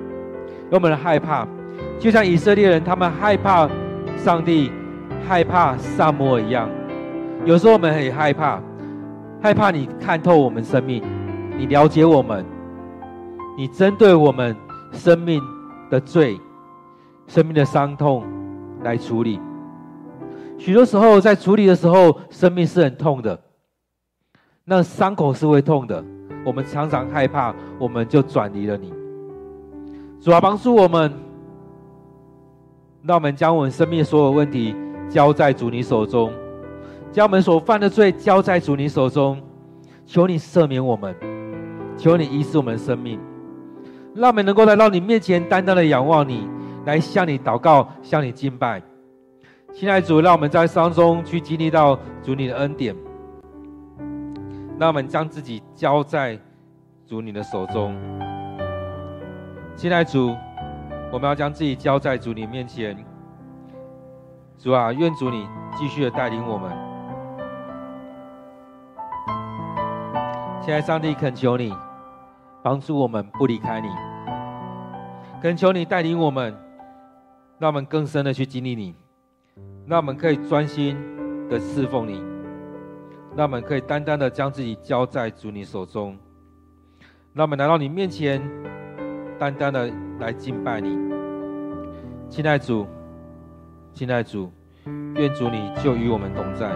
[0.71, 1.47] 为我们害怕，
[1.99, 3.69] 就像以色列人他们害怕
[4.17, 4.71] 上帝、
[5.27, 6.69] 害怕撒母耳一样。
[7.45, 8.61] 有时候我们很害怕，
[9.41, 11.03] 害怕你看透我们生命，
[11.57, 12.45] 你了解我们，
[13.57, 14.57] 你针对我们。
[14.95, 15.43] 生命
[15.89, 16.39] 的罪，
[17.27, 18.23] 生命的伤痛
[18.83, 19.41] 来处理。
[20.59, 23.41] 许多时候在处理的时候，生命是很痛的，
[24.67, 26.05] 那伤口是会痛的。
[26.45, 28.93] 我们常常害怕，我们就转离了你。
[30.21, 31.11] 主啊，帮助我们，
[33.05, 34.75] 让我们将我们生命所有问题
[35.09, 36.33] 交在主你手中，
[37.11, 39.41] 将我们所犯的罪交在主你手中。
[40.05, 41.15] 求你赦免我们，
[41.97, 43.19] 求你医治我们的生命。
[44.15, 46.47] 让我们能够来到你面前，单单的仰望你，
[46.85, 48.83] 来向你祷告，向你敬拜。
[49.73, 52.95] 亲爱的主，让我们在伤中去经历到主你的恩典。
[54.79, 56.39] 让我们将自己交在
[57.07, 57.97] 主你的手中。
[59.77, 60.35] 亲爱的主，
[61.13, 62.97] 我们要将自己交在主你面前。
[64.59, 65.47] 主啊，愿主你
[65.77, 66.73] 继续的带领我们。
[70.63, 71.73] 现在上帝，恳求你。
[72.65, 73.89] 帮助我们不离开你，
[75.41, 76.57] 恳求你带领我们，
[77.59, 78.95] 让我们更深的去经历你，
[79.85, 80.97] 让我们可以专心
[81.49, 82.23] 的侍奉你，
[83.35, 86.17] 让我们可以单单的将自己交在主你手中，
[87.33, 88.41] 让我们来到你面前，
[89.43, 89.91] 单单的
[90.21, 90.97] 来敬拜你。
[92.29, 92.87] 亲爱主，
[93.93, 94.49] 亲爱主，
[95.17, 96.71] 愿主你就与我们同在。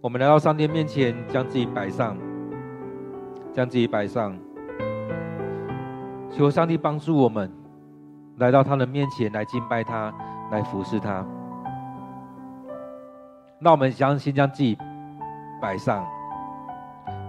[0.00, 2.16] 我们来到上帝面前，将自己摆上，
[3.52, 4.38] 将自己摆上，
[6.30, 7.50] 求上帝帮助我们，
[8.36, 10.14] 来到他的面前来敬拜他，
[10.52, 11.26] 来服侍他。
[13.58, 14.78] 让我们将先将自己
[15.60, 16.06] 摆上，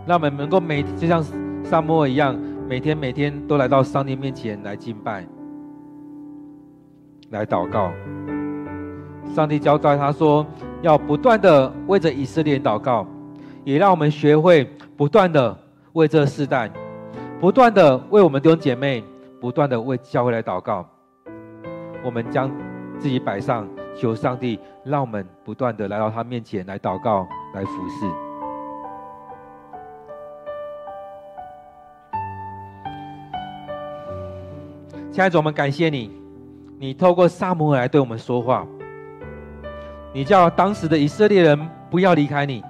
[0.06, 1.24] 让我们能够每就像
[1.64, 2.36] 萨摩一样，
[2.68, 5.26] 每天每天都来到上帝面前来敬拜，
[7.30, 7.92] 来祷告。
[9.36, 10.46] 上帝交代他说，
[10.82, 13.06] 要不断的为着以色列祷告，
[13.64, 15.56] 也让我们学会不断的
[15.94, 16.72] 为这世代，
[17.40, 19.04] 不断的为我们弟兄姐妹，
[19.40, 20.84] 不断的为教会来祷告。
[22.04, 22.50] 我们将
[22.98, 28.29] 自己摆上，求上帝让我们不断的来到他面前来祷告，来服侍。
[35.20, 36.10] 亲爱的主，我们感谢你，
[36.80, 38.66] 你透过撒母耳来对我们说话。
[40.14, 42.64] 你叫当时的以色列人不要离开你。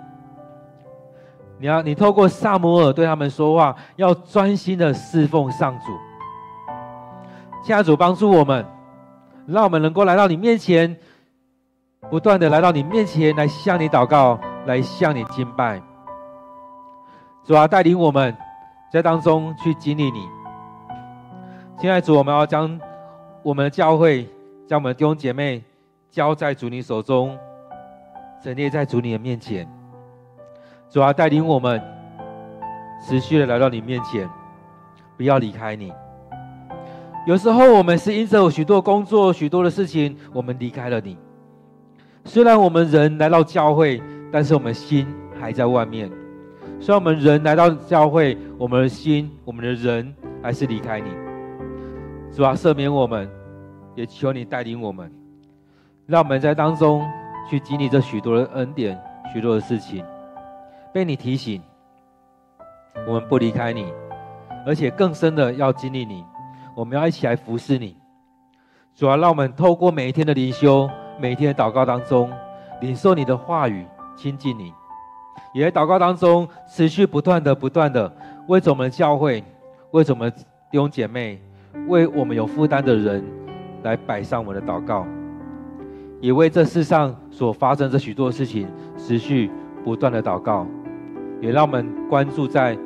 [1.59, 5.85] 你要你透过撒母耳对他们说话，要专心的侍奉上主。
[7.63, 8.65] 亲爱的主帮助我们，
[9.45, 10.97] 让我们能够来到你面前，
[12.09, 15.79] 不断的来到你面前来向你祷告，来向你敬拜。
[17.43, 18.35] 主啊，带领我们
[18.91, 20.27] 在当中去经历你。
[21.79, 22.77] 亲爱的主，我们要将
[23.41, 24.27] 我们的教会、
[24.67, 25.63] 将我们的弟兄姐妹
[26.11, 27.37] 交在主你手中，
[28.43, 29.65] 陈列在主你的面前。
[30.89, 31.81] 主啊，带领我们
[33.01, 34.29] 持续的来到你面前，
[35.15, 35.93] 不要离开你。
[37.25, 41.17] 有时候我们是因着许多工作、许多的事情，我们离开了你。
[42.25, 44.03] 虽然我们人来到教会，
[44.33, 45.07] 但是我们心
[45.39, 46.11] 还在外面。
[46.81, 50.13] 虽然我们人来到教会，我们的心、我们的人
[50.43, 51.09] 还是离开你。
[52.31, 53.29] 主啊，赦免我们，
[53.95, 55.11] 也求你带领我们，
[56.05, 57.05] 让我们在当中
[57.49, 58.97] 去经历这许多的恩典、
[59.33, 60.05] 许多的事情。
[60.93, 61.61] 被你提醒，
[63.07, 63.91] 我们不离开你，
[64.65, 66.23] 而且更深的要经历你。
[66.75, 67.97] 我们要一起来服侍你。
[68.95, 72.31] 主要让我们透过每一天的灵修、每一天的祷告当中，
[72.79, 74.73] 领受你的话语，亲近你。
[75.53, 78.11] 也在祷告当中持续不断的、不断的
[78.47, 79.43] 为着我们的教会、
[79.91, 80.31] 为着我们
[80.71, 81.41] 弟兄姐妹、
[81.87, 83.23] 为我们有负担的人
[83.83, 85.07] 来摆上我们的祷告，
[86.21, 88.67] 也为这世上所发生的许多事情
[88.97, 89.49] 持续
[89.83, 90.67] 不断的祷告。
[91.41, 92.77] 也让我们关注在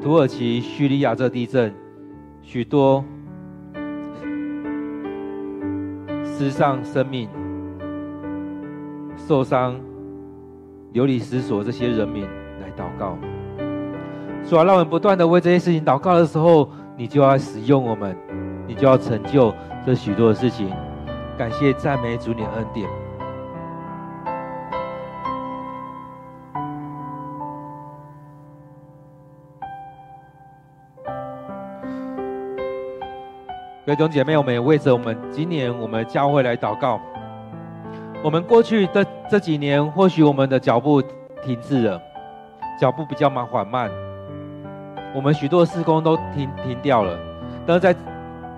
[0.00, 1.72] 土耳其叙利亚这地震，
[2.40, 3.04] 许多
[6.24, 7.28] 失丧生命、
[9.14, 9.78] 受伤、
[10.92, 12.24] 流离失所这些人民
[12.60, 13.18] 来祷告。
[14.48, 18.16] 主啊，让我们不断的为这些事情祷告的时候，你就要使用我们，
[18.68, 19.52] 你就要成就
[19.84, 20.70] 这许多的事情。
[21.36, 22.88] 感谢赞美主，你的恩典。
[33.84, 37.00] 各位弟兄姐妹，我们也为着我们今年我们教会来祷告。
[38.22, 41.02] 我们过去的这几年，或许我们的脚步
[41.42, 42.00] 停滞了，
[42.80, 43.90] 脚步比较慢缓慢，
[45.14, 47.18] 我们许多施工都停停掉了。
[47.64, 47.94] 但是在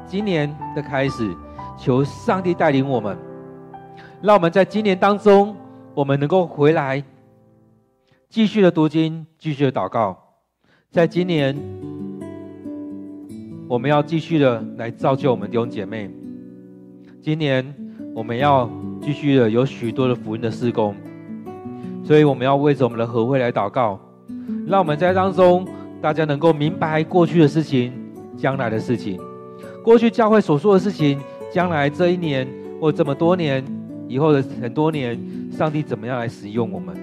[0.07, 1.37] 今年的开始，
[1.79, 3.17] 求上帝带领我们，
[4.23, 5.55] 让我们在今年当中，
[5.95, 7.03] 我们能够回来，
[8.29, 10.17] 继续的读经，继续的祷告，
[10.91, 11.57] 在今年。
[13.69, 16.09] 我们要继续的来造就我们弟兄姐妹。
[17.21, 17.75] 今年
[18.15, 18.71] 我们要
[19.03, 20.95] 继续的有许多的福音的施工，
[22.05, 23.99] 所以我们要为着我们的和会来祷告，
[24.69, 25.67] 让我们在当中
[26.01, 27.93] 大家能够明白过去的事情、
[28.37, 29.19] 将来的事情，
[29.83, 31.19] 过去教会所说的事情，
[31.53, 32.47] 将来这一年
[32.81, 33.65] 或这么多年
[34.09, 35.19] 以后的很多年，
[35.51, 36.97] 上帝怎么样来使用我们？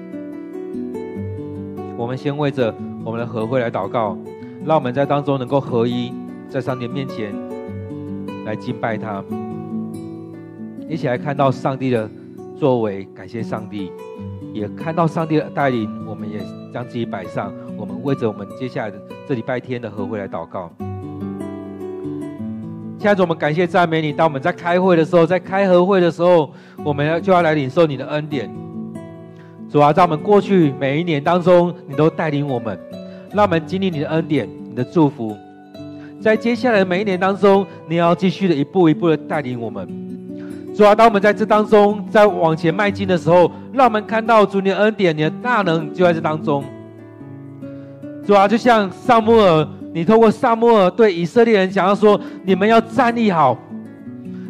[1.97, 2.73] 我们先为着
[3.03, 4.17] 我们的和会来祷告，
[4.65, 6.11] 让我们在当中能够合一。
[6.49, 7.33] 在上帝面前
[8.45, 9.23] 来敬拜他，
[10.87, 12.07] 一起来看到上帝的
[12.55, 13.91] 作为，感谢上帝，
[14.53, 16.39] 也看到上帝的带领，我们也
[16.71, 17.51] 将自己摆上。
[17.83, 20.71] 我们为着我们接下来的这礼拜天的和会来祷告。
[22.97, 24.13] 亲爱的，我们感谢赞美你。
[24.13, 26.49] 当我们在开会的时候，在开和会的时候，
[26.81, 28.49] 我们要就要来领受你的恩典。
[29.69, 32.79] 主啊，在我们过去每一年当中，你都带领我们，
[33.33, 35.35] 让我们经历你的恩典、你的祝福。
[36.21, 39.85] 在接下来的每一年当中，你要继续的一步一步的带领我们。
[40.73, 46.63] 主啊，当我们在这当中在往前迈进的时候，让我们看到主你的恩典、你的大能就在这当中。
[48.25, 53.57] 主啊，就像撒母耳，你透过撒母耳对以色列人讲要说：你们要站立好，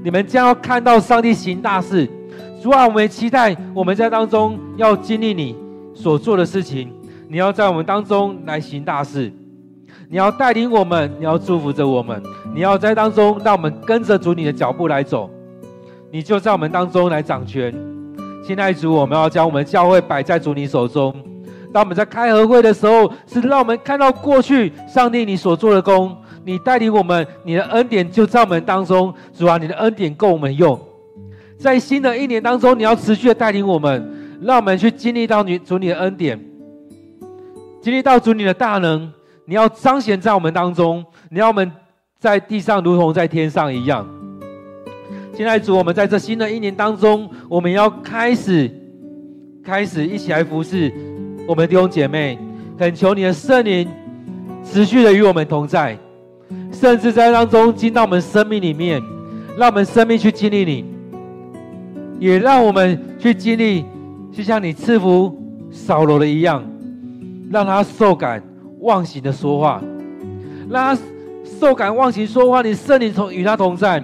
[0.03, 2.07] 你们将要看到上帝行大事。
[2.61, 5.55] 主啊，我们期待我们在当中要经历你
[5.95, 6.93] 所做的事情，
[7.27, 9.33] 你要在我们当中来行大事。
[10.07, 12.21] 你要带领我们，你要祝福着我们，
[12.53, 15.27] 你要在当中让我们跟着主你的脚步来走，
[16.11, 17.73] 你就在我们当中来掌权。
[18.45, 21.11] 亲爱的主，我们要将我们教会摆在主你手中。
[21.73, 26.15] 当我们在开和会的时候，是让我们看到过去上帝你所做的工，
[26.45, 29.11] 你带领我们，你的恩典就在我们当中。
[29.33, 30.79] 主啊，你的恩典够我们用。
[31.57, 36.39] 在新的一年当中，你要持续的带领我们，让我们去经历到你主你的恩典，
[37.81, 39.11] 经历到主你的大能。
[39.45, 41.69] 你要彰显在我们当中，你要我们
[42.17, 44.07] 在地上如同在天上一样。
[45.35, 48.71] 现在主，我们在这新的一年当中，我们要开始，
[49.61, 50.93] 开始一起来服侍
[51.47, 52.37] 我们的弟兄姐妹，
[52.77, 53.87] 恳求你的圣灵
[54.63, 55.97] 持续的与我们同在，
[56.71, 59.01] 甚至在当中进到我们生命里面，
[59.57, 60.85] 让我们生命去经历你，
[62.19, 63.85] 也让我们去经历，
[64.31, 65.35] 就像你赐福
[65.71, 66.63] 扫罗的一样，
[67.51, 68.41] 让他受感。
[68.79, 69.81] 忘形的说话，
[70.69, 71.01] 让他
[71.45, 72.61] 受感忘形说话。
[72.61, 74.03] 你圣灵同与他同在，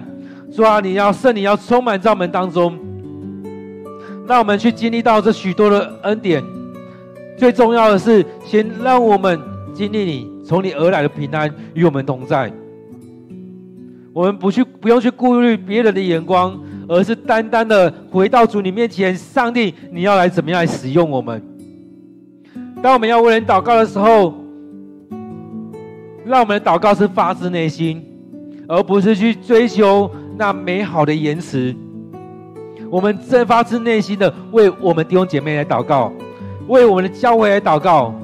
[0.50, 2.78] 主啊，你要圣灵要充满在我们当中，
[4.26, 6.42] 让我们去经历到这许多的恩典。
[7.40, 9.40] 最重要的是，先让我们
[9.72, 12.52] 经历你从你而来的平安与我们同在。
[14.12, 21.42] 我们不去不用去顾虑别人的眼光，而是单单的回到主你面前，上帝，你要来怎么样来使用我们？
[22.82, 24.34] 当我们要为人祷告的时候，
[26.26, 28.04] 让我们的祷告是发自内心，
[28.68, 31.74] 而不是去追求那美好的言辞。
[32.90, 36.12] 我们正发自内心的为我们弟兄姐妹来祷告，
[36.70, 38.14] 为我们的教会来祷告，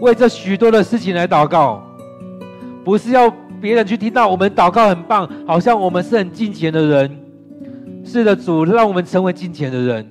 [0.00, 1.80] 为这许多的事情来祷告，
[2.84, 7.18] 不是要别人去听到我们祷告很棒，好像我们是很金钱的人。
[8.04, 10.10] 是的，主，让我们成为金钱的人，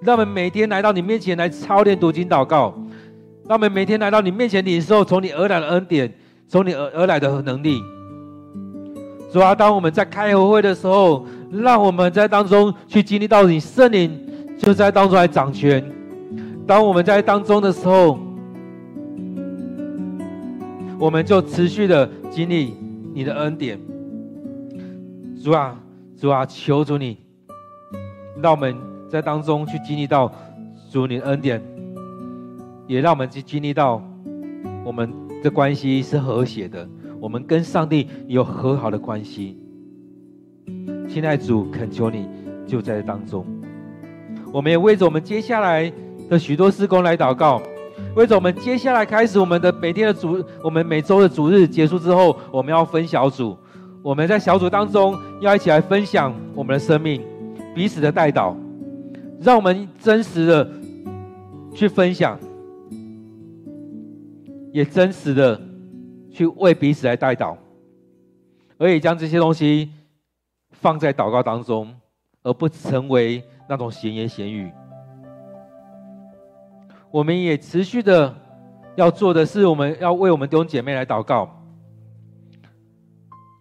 [0.00, 2.72] 让我们每天来到你面前来操练读经祷告，
[3.46, 6.10] 让我们每天来到你面前领受从你而来的恩典，
[6.48, 7.82] 从你而而来的能力。
[9.30, 14.18] 主啊，当我们在开合会的时候，让我们在当中去经历到你圣灵
[14.58, 15.84] 就在当中来掌权。
[16.70, 18.16] 当我们在当中的时候，
[21.00, 22.76] 我们就持续的经历
[23.12, 23.76] 你的恩典。
[25.42, 25.76] 主啊，
[26.16, 27.18] 主啊，求主你，
[28.40, 28.76] 让我们
[29.08, 30.32] 在当中去经历到
[30.92, 31.60] 主你的恩典，
[32.86, 34.00] 也让我们去经历到
[34.84, 35.12] 我们
[35.42, 36.88] 的关系是和谐的。
[37.18, 39.58] 我们跟上帝有和好的关系，
[41.08, 42.28] 现在主，恳求你
[42.64, 43.44] 就在当中。
[44.52, 45.92] 我们也为着我们接下来
[46.30, 47.60] 的许多事工来祷告，
[48.14, 53.54] 为着我们接下来开始我们的每天的主，我们每周的主日结束之后，我们要分小组。
[54.02, 57.22] 我们在小组当中要一起来分享我们的生命，
[57.74, 58.56] 彼此的代祷，
[59.42, 60.70] 让我们真实的
[61.74, 62.38] 去分享，
[64.72, 65.60] 也真实的。
[66.32, 67.56] 去为彼此来代祷，
[68.78, 69.90] 而也将这些东西
[70.70, 71.92] 放在祷告当中，
[72.44, 74.70] 而不成为那种闲言闲语。
[77.10, 78.34] 我们也持续的
[78.94, 81.48] 要做的是，我们要为我们弟兄姐妹来祷告，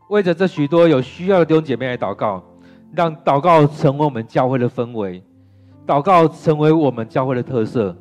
[0.09, 2.43] 为着这许多有需要的弟兄姐妹来祷告，
[2.93, 5.23] 让祷告成为我们教会的氛围，
[5.87, 7.95] 祷告成为我们教会的特色，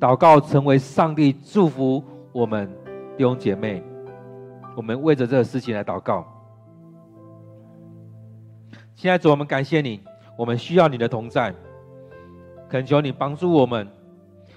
[0.00, 2.68] 祷告成为上帝祝福我们
[3.16, 3.82] 弟兄姐妹。
[4.76, 6.26] 我们为着这个事情来祷告。
[8.94, 10.00] 现在主，我们感谢你，
[10.36, 11.54] 我们需要你的同在，
[12.68, 13.86] 恳求你帮助我们。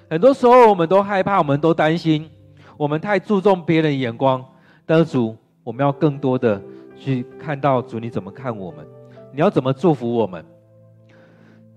[0.09, 2.29] 很多时候，我们都害怕，我们都担心，
[2.77, 4.43] 我们太注重别人的眼光。
[4.85, 6.61] 但是主，我们要更多的
[6.95, 8.85] 去看到主你怎么看我们，
[9.33, 10.45] 你要怎么祝福我们。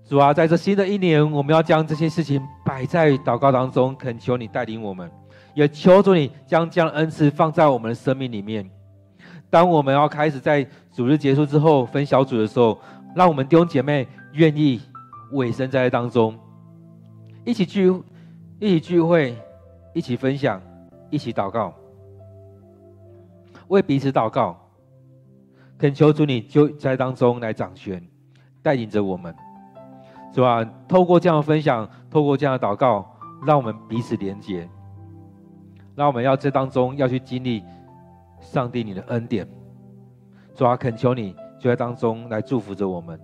[0.07, 5.09] 主啊，在这新的一年，我们要将这些事情摆在祷告当中，恳求你带领我们。
[5.53, 8.69] 也求主你将这样恩赐放在我们的生命里面。
[9.49, 12.77] 当我们要开始在主日结束之后分小组的时候，
[13.15, 14.79] 让我们弟兄姐妹愿意
[15.31, 16.37] 委身在当中，
[17.43, 17.91] 一起去，
[18.59, 19.37] 一起聚会，
[19.93, 20.59] 一起分享，
[21.11, 21.71] 一起祷告，
[23.67, 24.57] 为彼此祷告。
[25.77, 28.03] 恳求主你就在当中来掌权，
[28.63, 29.35] 带领着我们，
[30.33, 30.67] 是吧？
[30.87, 33.07] 透过这样的分享，透过这样的祷告，
[33.45, 34.67] 让我们彼此连结。
[35.93, 37.63] 那我们要在当中要去经历
[38.39, 39.47] 上帝你的恩典，
[40.55, 43.19] 主啊，恳求你就在当中来祝福着我们。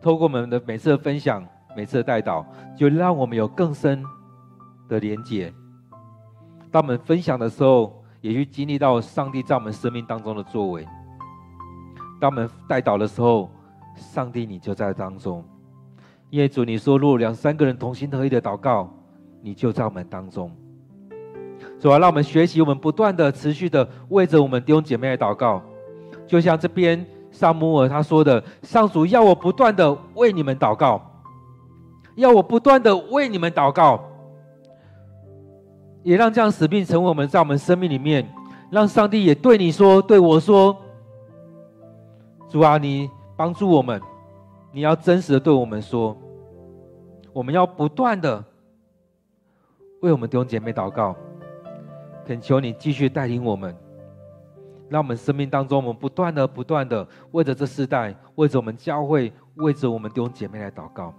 [0.00, 2.44] 透过我们的每次的分享、每次的代祷，
[2.76, 4.04] 就让我们有更深
[4.92, 5.52] 的连接。
[6.70, 10.86] 当我们分享的时候，也去经历到上帝在我们生命当中的作为。
[12.20, 13.50] 当我们代祷的时候，
[13.96, 15.44] 上帝你就在当中。
[16.30, 18.88] 因为主你说，如果两三个人同心合意的祷告，
[19.42, 20.50] 你就在我们当中。
[21.78, 25.60] 主啊，让我们学习，我们不断的、持续的为着我们弟兄姐妹来祷告，
[26.26, 31.02] 就像这边撒母耳他说的：“上主要我不断的为你们祷告，
[32.14, 34.02] 要我不断的为你们祷告，
[36.02, 38.28] 也让这样使命成为我们在我们生命里面，
[38.70, 40.76] 让上帝也对你说，对我说，
[42.48, 44.00] 主啊，你帮助我们，
[44.72, 46.16] 你要真实的对我们说，
[47.32, 48.44] 我们要不断的
[50.00, 51.16] 为我们弟兄姐妹祷告。”
[52.24, 53.76] 恳求你继续带领我们，
[54.88, 61.12] 让我们生命当中，我们不断的、不断的为着这世代，为着我们教会，为着我们弟兄姐妹来祷告，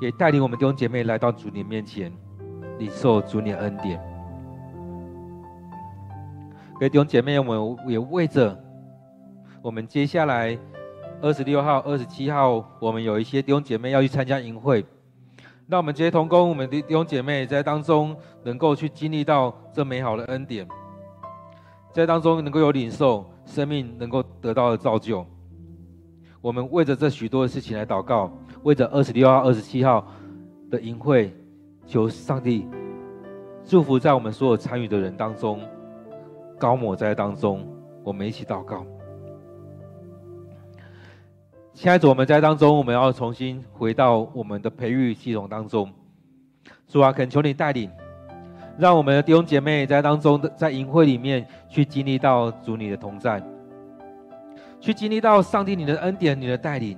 [0.00, 2.10] 也带领我们弟兄姐妹来到主你面前，
[2.80, 4.00] 领受主你的恩典。
[6.74, 8.58] 各位弟兄姐妹，我们也为着
[9.60, 10.58] 我们接下来
[11.20, 14.82] 二十六号、二十七号，我们有一些弟兄姐妹要去参加营会。
[15.66, 20.66] 那我们这些同工，我们的弟兄姐妹在当中能够去经历到这美好的恩典，
[21.92, 25.24] 在当中能够有领受，生命能够得到的造就。
[26.40, 30.08] 我们为着这许多的事情来祷告，为着二十六号、二十七号
[30.70, 31.30] 的营会，
[31.90, 32.68] 求上帝
[33.64, 35.60] 祝福在我们所有参与的人当中，
[36.56, 37.66] 高抹在当中，
[38.04, 38.86] 我们一起祷告。
[41.74, 45.90] 亲爱的主，我们在当中，我们要重新回到我们的培育系统当中。
[46.86, 47.90] 主啊，恳求你带领，
[48.78, 53.42] 让我们的弟兄姐妹在当中，在营会里面去经历到主你的同在，
[54.78, 56.96] 去经历到上帝你的恩典、你的带领。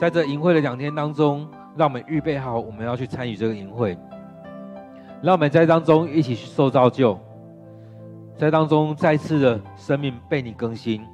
[0.00, 1.46] 在这营会的两天当中，
[1.76, 3.98] 让我们预备好，我们要去参与这个营会。
[5.22, 7.20] 让我们在当中一起去受造就，
[8.38, 11.04] 在当中再次的生命被你更新。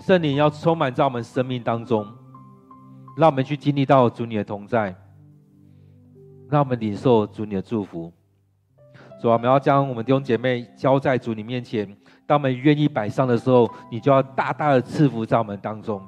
[0.00, 2.06] 圣灵要充满在我们生命当中，
[3.16, 4.94] 让我们去经历到主你的同在，
[6.50, 8.12] 让我们领受主你的祝福。
[9.22, 11.88] 主啊，我们要将我们弟兄姐妹交在主你面前，
[12.26, 16.02] 当我们愿意摆上的时候，你就要大大的赐福在我们当中。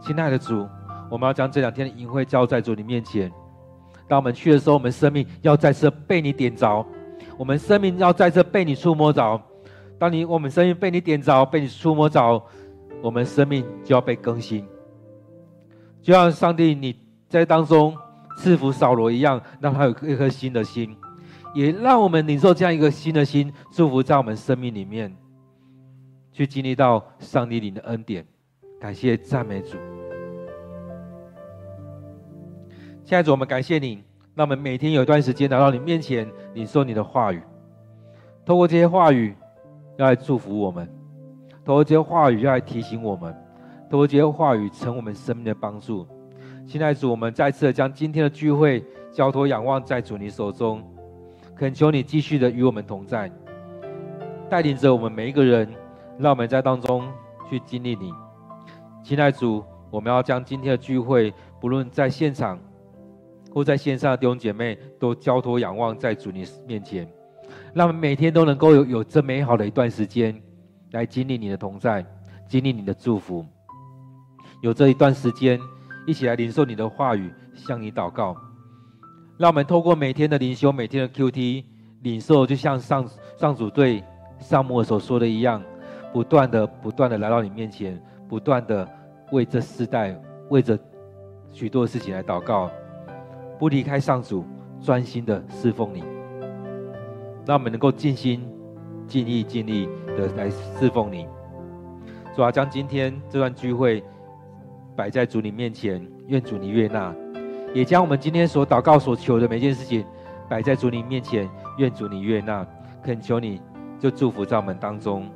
[0.00, 0.66] 亲爱的主，
[1.10, 3.32] 我们要将这两天的营会交在主你面前。
[4.06, 6.86] 当我们去的时候，我们生命要再次被你点着，
[7.36, 9.40] 我们生命要再次被你触摸着。
[9.98, 12.42] 当你我们生命被你点着，被你触摸着。
[13.00, 14.66] 我们生命就要被更新，
[16.02, 16.98] 就像上帝你
[17.28, 17.96] 在当中
[18.38, 20.96] 赐福扫罗一样，让他有一颗新的心，
[21.54, 25.16] 也让我们领受这样一个新的心，祝福在我们生命里面，
[26.32, 28.26] 去经历到上帝你的恩典。
[28.80, 29.97] 感谢赞美主。
[33.08, 34.04] 现在主，我们感谢你，
[34.34, 37.40] 让我们每天有一段时间来到你面前，领受你的话语，
[38.44, 39.34] 透过这些话语，
[39.96, 40.86] 要来祝福我们。
[41.64, 43.32] 透过这些话语，要来提醒我们；
[43.90, 46.06] 透过这些话语，成我们生命的帮助。
[46.66, 50.82] 现在主，我们再次的将今天的聚会交托仰望在主你手中，
[51.56, 53.32] 恳求你继续的与我们同在，
[54.50, 55.66] 带领着我们每一个人，
[56.18, 57.08] 让我们在当中
[57.48, 58.12] 去经历你。
[59.02, 62.58] 亲爱的主，我们要将今天的聚会，不论在现场
[63.50, 67.08] 或在线上的弟兄姐妹，都交托仰望在主你面前，
[67.74, 70.40] 让我们每天都能够有有这美好的一段时间。
[70.92, 72.02] 来经历你的同在，
[72.48, 73.44] 经历你的祝福。
[74.62, 75.60] 有这一段时间，
[76.06, 78.34] 一起来领受你的话语，向你祷告。
[79.36, 81.62] 让我们透过每天的灵修，每天的 QT
[82.00, 84.02] 领受，就像上上主对
[84.38, 85.62] 上母所说的一样，
[86.10, 88.88] 不断的、不断的来到你面前，不断的
[89.30, 90.18] 为这世代、
[90.48, 90.78] 为着
[91.52, 92.70] 许多事情来祷告，
[93.58, 94.44] 不离开上主，
[94.80, 96.02] 专心的侍奉你。
[97.46, 98.46] 让我们能够尽心。
[99.08, 99.88] 尽意尽力
[100.18, 101.26] 的来侍奉你，
[102.36, 104.04] 主啊，将今天这段聚会
[104.94, 107.14] 摆在主你面前，愿主你悦纳；
[107.72, 110.04] 也将我们今天所祷告所求的每件事情
[110.46, 111.48] 摆在主你面前，
[111.78, 112.66] 愿主你悦纳。
[113.02, 113.62] 恳求你
[113.98, 115.26] 就祝福在我们当中。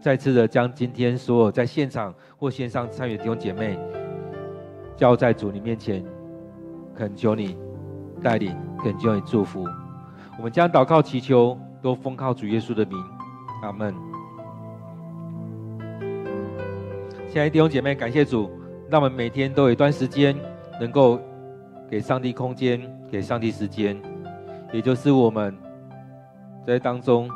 [0.00, 3.78] 再次的将今天所有在现场或线上参与的弟兄姐妹
[4.96, 6.02] 交在主你面前，
[7.00, 7.56] 恳求你
[8.22, 9.64] 带领，恳求你祝福。
[10.36, 11.58] 我们将祷告祈求。
[11.82, 13.02] 都奉靠主耶稣的名，
[13.62, 13.94] 阿门。
[17.26, 18.50] 亲爱的弟兄姐妹，感谢主，
[18.90, 20.36] 让我们每天都有一段时间，
[20.78, 21.18] 能够
[21.88, 22.78] 给上帝空间，
[23.10, 23.98] 给上帝时间，
[24.74, 25.56] 也就是我们
[26.66, 27.30] 在当中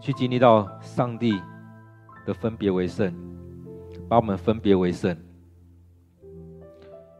[0.00, 1.38] 去经历到上帝
[2.24, 3.14] 的分别为圣，
[4.08, 5.14] 把我们分别为圣。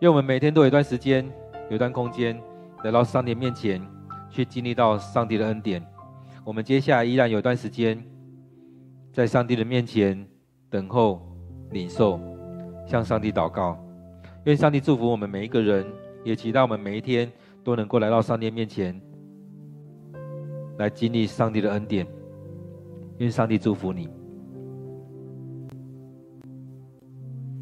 [0.01, 1.25] 愿我们每天都有一段时间，
[1.69, 2.41] 有一段空间，
[2.85, 3.81] 来到上帝面前。
[4.33, 5.85] 去经历到上帝的恩典，
[6.45, 8.01] 我们接下来依然有段时间，
[9.13, 10.25] 在上帝的面前
[10.71, 11.21] 等候
[11.73, 12.21] 领受，
[12.87, 13.77] 向上帝祷告，
[14.45, 15.85] 愿上帝祝福我们每一个人，
[16.23, 17.29] 也期待我们每一天
[17.65, 19.03] 都能够来到上帝面前，
[20.79, 22.07] 来经历上帝的恩典。
[23.19, 24.09] 愿上帝祝福你。